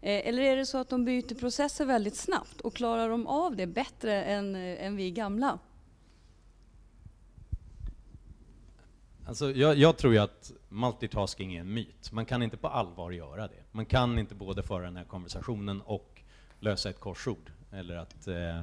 [0.00, 3.56] Eh, eller är det så att de byter processer väldigt snabbt och klarar de av
[3.56, 5.58] det bättre än, eh, än vi gamla?
[9.28, 12.12] Alltså, jag, jag, tror ju att multitasking är en myt.
[12.12, 13.62] Man kan inte på allvar göra det.
[13.72, 16.22] Man kan inte både föra den här konversationen och
[16.60, 17.50] lösa ett korsord.
[17.72, 18.60] Eller, att, eh,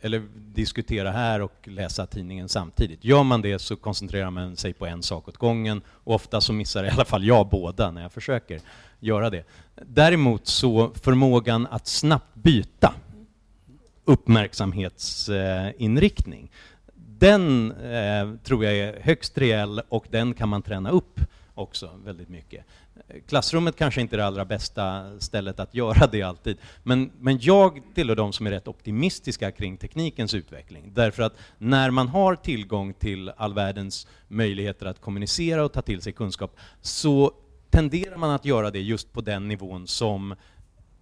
[0.00, 3.04] eller diskutera här och läsa tidningen samtidigt.
[3.04, 6.52] Gör man det så koncentrerar man sig på en sak åt gången och ofta så
[6.52, 8.60] missar i alla fall jag båda när jag försöker
[9.00, 9.44] göra det.
[9.74, 12.94] Däremot så förmågan att snabbt byta
[14.04, 16.50] uppmärksamhetsinriktning
[17.18, 21.20] den eh, tror jag är högst reell och den kan man träna upp
[21.54, 22.64] också väldigt mycket.
[23.28, 27.82] Klassrummet kanske inte är det allra bästa stället att göra det alltid, men, men jag
[27.94, 30.92] tillhör de som är rätt optimistiska kring teknikens utveckling.
[30.94, 36.02] Därför att när man har tillgång till all världens möjligheter att kommunicera och ta till
[36.02, 37.32] sig kunskap, så
[37.70, 40.34] tenderar man att göra det just på den nivån som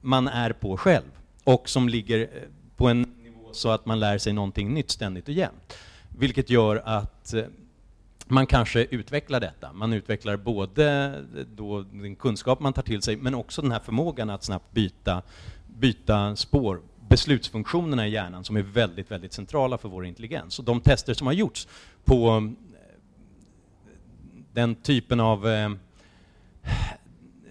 [0.01, 1.11] man är på själv
[1.45, 2.29] och som ligger eh,
[2.77, 5.77] på en nivå så att man lär sig någonting nytt ständigt och jämt.
[6.19, 7.45] Vilket gör att eh,
[8.27, 9.73] man kanske utvecklar detta.
[9.73, 11.05] Man utvecklar både
[11.37, 14.73] eh, då den kunskap man tar till sig, men också den här förmågan att snabbt
[14.73, 15.23] byta,
[15.67, 16.81] byta spår.
[17.09, 20.59] Beslutsfunktionerna i hjärnan som är väldigt, väldigt centrala för vår intelligens.
[20.59, 21.69] Och de tester som har gjorts
[22.05, 22.43] på eh,
[24.53, 25.71] den typen av eh,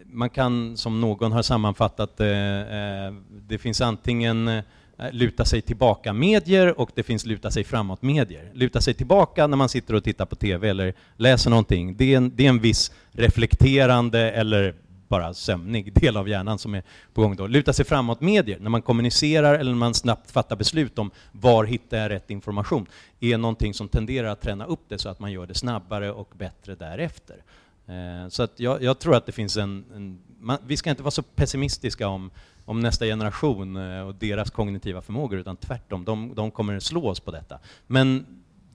[0.05, 3.15] man kan, som någon har sammanfattat det,
[3.47, 4.61] det finns antingen
[4.97, 8.51] Eh, luta sig tillbaka-medier och det finns luta sig framåt-medier.
[8.53, 12.17] Luta sig tillbaka när man sitter och tittar på TV eller läser någonting, det är
[12.17, 14.75] en, det är en viss reflekterande eller
[15.07, 16.83] bara sömnig del av hjärnan som är
[17.13, 17.47] på gång då.
[17.47, 21.97] Luta sig framåt-medier, när man kommunicerar eller när man snabbt fattar beslut om var hittar
[21.97, 22.85] jag rätt information,
[23.19, 26.33] är någonting som tenderar att träna upp det så att man gör det snabbare och
[26.37, 27.43] bättre därefter.
[27.87, 31.03] Eh, så att jag, jag tror att det finns en, en man, vi ska inte
[31.03, 32.31] vara så pessimistiska om
[32.65, 37.19] om nästa generation eh, och deras kognitiva förmågor, utan tvärtom, de, de kommer slå oss
[37.19, 37.59] på detta.
[37.87, 38.25] Men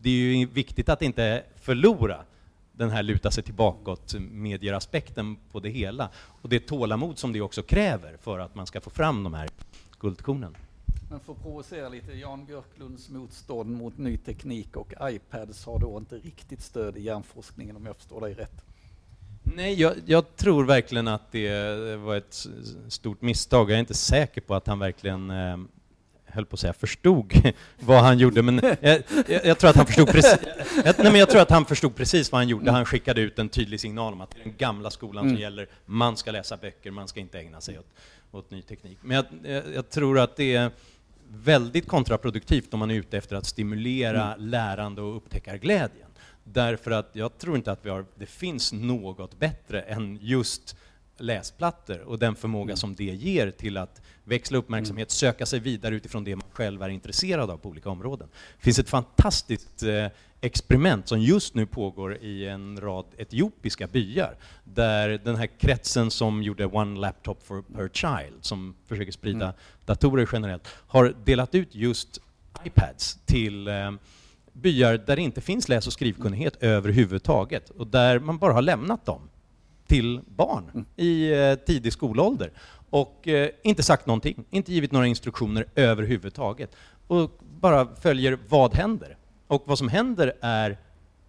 [0.01, 2.25] det är ju viktigt att inte förlora
[2.73, 7.63] den här luta sig tillbakåt medieraspekten på det hela och det tålamod som det också
[7.63, 9.49] kräver för att man ska få fram de här
[10.01, 10.57] guldkornen.
[11.11, 15.99] Men för att provocera lite, Jan Björklunds motstånd mot ny teknik och iPads har då
[15.99, 18.65] inte riktigt stöd i hjärnforskningen om jag förstår dig rätt?
[19.55, 22.47] Nej, jag, jag, tror verkligen att det var ett
[22.89, 23.71] stort misstag.
[23.71, 25.57] Jag är inte säker på att han verkligen eh,
[26.25, 27.33] höll på att säga förstod
[27.81, 30.39] vad han gjorde, men jag, jag, jag tror att han förstod precis,
[30.85, 32.71] nej, men jag tror att han förstod precis vad han gjorde.
[32.71, 35.37] Han skickade ut en tydlig signal om att det är den gamla skolan mm.
[35.37, 35.69] som gäller.
[35.87, 37.87] Man ska läsa böcker, man ska inte ägna sig åt,
[38.31, 38.99] åt ny teknik.
[39.03, 40.71] Men jag, jag, tror att det är
[41.29, 44.49] väldigt kontraproduktivt om man är ute efter att stimulera mm.
[44.49, 46.10] lärande och upptäckarglädjen.
[46.53, 50.77] Därför att jag tror inte att vi har, det finns något bättre än just
[51.19, 52.77] läsplattor och den förmåga mm.
[52.77, 55.11] som det ger till att växla uppmärksamhet, mm.
[55.11, 58.29] söka sig vidare utifrån det man själv är intresserad av på olika områden.
[58.57, 60.07] Det finns ett fantastiskt eh,
[60.41, 66.43] experiment som just nu pågår i en rad etiopiska byar, där den här kretsen som
[66.43, 69.57] gjorde One Laptop for per Child, som försöker sprida mm.
[69.85, 72.21] datorer generellt, har delat ut just
[72.65, 73.91] iPads till eh,
[74.61, 79.07] byar där det inte finns läs och skrivkunnighet överhuvudtaget och där man bara har lämnat
[79.07, 79.29] dem
[79.87, 80.87] till barn mm.
[80.97, 82.53] i eh, tidig skolålder
[82.91, 87.31] och eh, inte sagt någonting, inte givit några instruktioner överhuvudtaget och
[87.61, 89.17] bara följer vad händer.
[89.47, 90.79] Och vad som händer är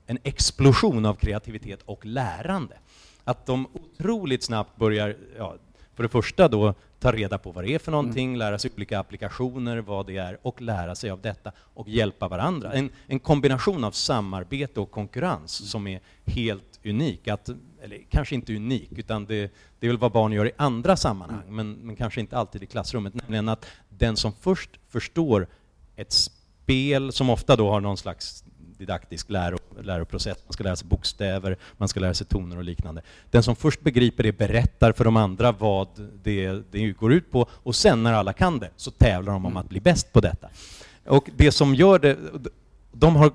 [0.06, 2.78] en explosion av kreativitet och lärande.
[3.24, 5.56] Att de otroligt snabbt börjar, ja,
[5.96, 8.40] för det första då ta reda på vad det är för någonting, mm.
[8.40, 12.74] lära sig olika applikationer, vad det är och lära sig av detta och hjälpa varandra.
[12.74, 15.68] En, en kombination av samarbete och konkurrens mm.
[15.68, 17.28] som är helt unik.
[17.28, 17.50] Att,
[17.82, 21.42] eller kanske inte unik, utan det, det är väl vad barn gör i andra sammanhang,
[21.42, 21.56] mm.
[21.56, 23.14] men, men kanske inte alltid i klassrummet.
[23.14, 25.48] Nämligen att den som först förstår
[25.96, 28.44] ett spel som ofta då har någon slags
[28.82, 30.38] didaktisk läro, läroprocess.
[30.46, 33.02] Man ska lära sig bokstäver, man ska lära sig toner och liknande.
[33.32, 35.88] Den som först begriper det berättar för de andra vad
[36.24, 39.58] det, det går ut på och sen när alla kan det så tävlar de om
[39.58, 40.50] att bli bäst på detta.
[41.06, 42.18] Och det som gör det,
[42.92, 43.32] de har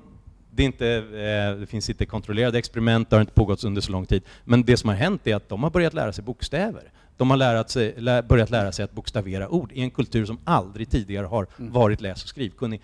[0.50, 4.06] det, inte, eh, det finns inte kontrollerade experiment, det har inte pågått under så lång
[4.06, 4.22] tid.
[4.44, 6.92] Men det som har hänt är att de har börjat lära sig bokstäver.
[7.16, 10.38] De har lärat sig, lä, börjat lära sig att bokstavera ord i en kultur som
[10.44, 11.72] aldrig tidigare har mm.
[11.72, 12.80] varit läs och skrivkunnig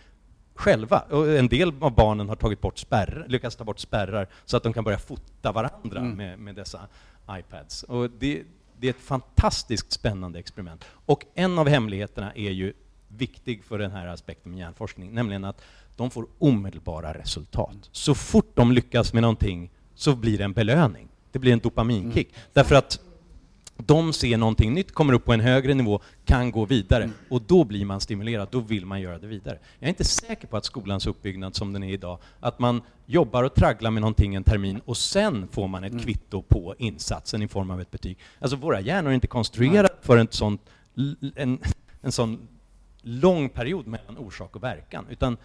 [0.63, 0.99] själva.
[0.99, 4.63] Och en del av barnen har tagit bort spärrar, lyckats ta bort spärrar så att
[4.63, 6.17] de kan börja fota varandra mm.
[6.17, 6.81] med, med dessa
[7.31, 7.83] iPads.
[7.83, 8.43] Och det,
[8.79, 10.85] det är ett fantastiskt spännande experiment.
[11.07, 12.73] Och en av hemligheterna är ju
[13.09, 15.63] viktig för den här aspekten med hjärnforskning, nämligen att
[15.97, 17.89] de får omedelbara resultat.
[17.93, 21.09] Så fort de lyckas med någonting så blir det en belöning.
[21.33, 22.29] Det blir en dopaminkick.
[22.29, 22.41] Mm.
[22.53, 23.01] Därför att
[23.87, 27.05] de ser någonting nytt, kommer upp på en högre nivå, kan gå vidare.
[27.05, 27.17] Mm.
[27.29, 29.59] Och då blir man stimulerad, då vill man göra det vidare.
[29.79, 33.43] Jag är inte säker på att skolans uppbyggnad som den är idag, att man jobbar
[33.43, 36.05] och tragglar med någonting en termin och sen får man ett mm.
[36.05, 38.19] kvitto på insatsen i form av ett betyg.
[38.39, 40.59] Alltså våra hjärnor är inte konstruerade för en sån,
[41.37, 41.59] en,
[42.01, 42.49] en sån
[43.03, 45.07] lång period mellan orsak och verkan.
[45.11, 45.37] Utan,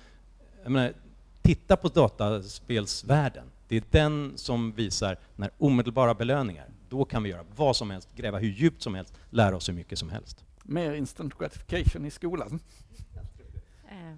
[0.66, 0.94] menar,
[1.42, 3.46] titta på dataspelsvärlden.
[3.68, 8.16] Det är den som visar när omedelbara belöningar då kan vi göra vad som helst,
[8.16, 10.46] gräva hur djupt som helst, lära oss hur mycket som helst.
[10.64, 12.60] Mer instant gratification i skolan?
[13.90, 14.14] Eh,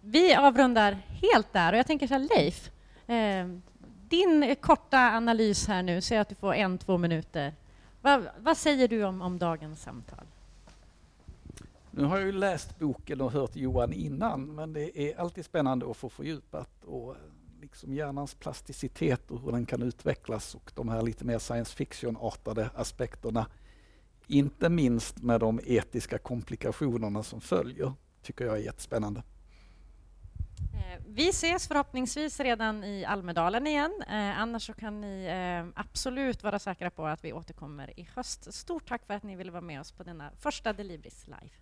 [0.00, 2.70] Vi avrundar helt där och jag tänker så här, Leif,
[3.06, 3.46] eh,
[4.08, 7.54] din korta analys här nu, säg att du får en, två minuter.
[8.00, 10.24] Va, vad säger du om, om dagens samtal?
[11.90, 15.90] Nu har jag ju läst boken och hört Johan innan, men det är alltid spännande
[15.90, 17.16] att få fördjupat och
[17.72, 22.70] liksom hjärnans plasticitet och hur den kan utvecklas och de här lite mer science fiction-artade
[22.74, 23.46] aspekterna.
[24.26, 27.92] Inte minst med de etiska komplikationerna som följer,
[28.22, 29.22] tycker jag är jättespännande.
[30.74, 34.02] Eh, vi ses förhoppningsvis redan i Almedalen igen.
[34.08, 38.54] Eh, annars så kan ni eh, absolut vara säkra på att vi återkommer i höst.
[38.54, 41.54] Stort tack för att ni ville vara med oss på denna första Delibris Live.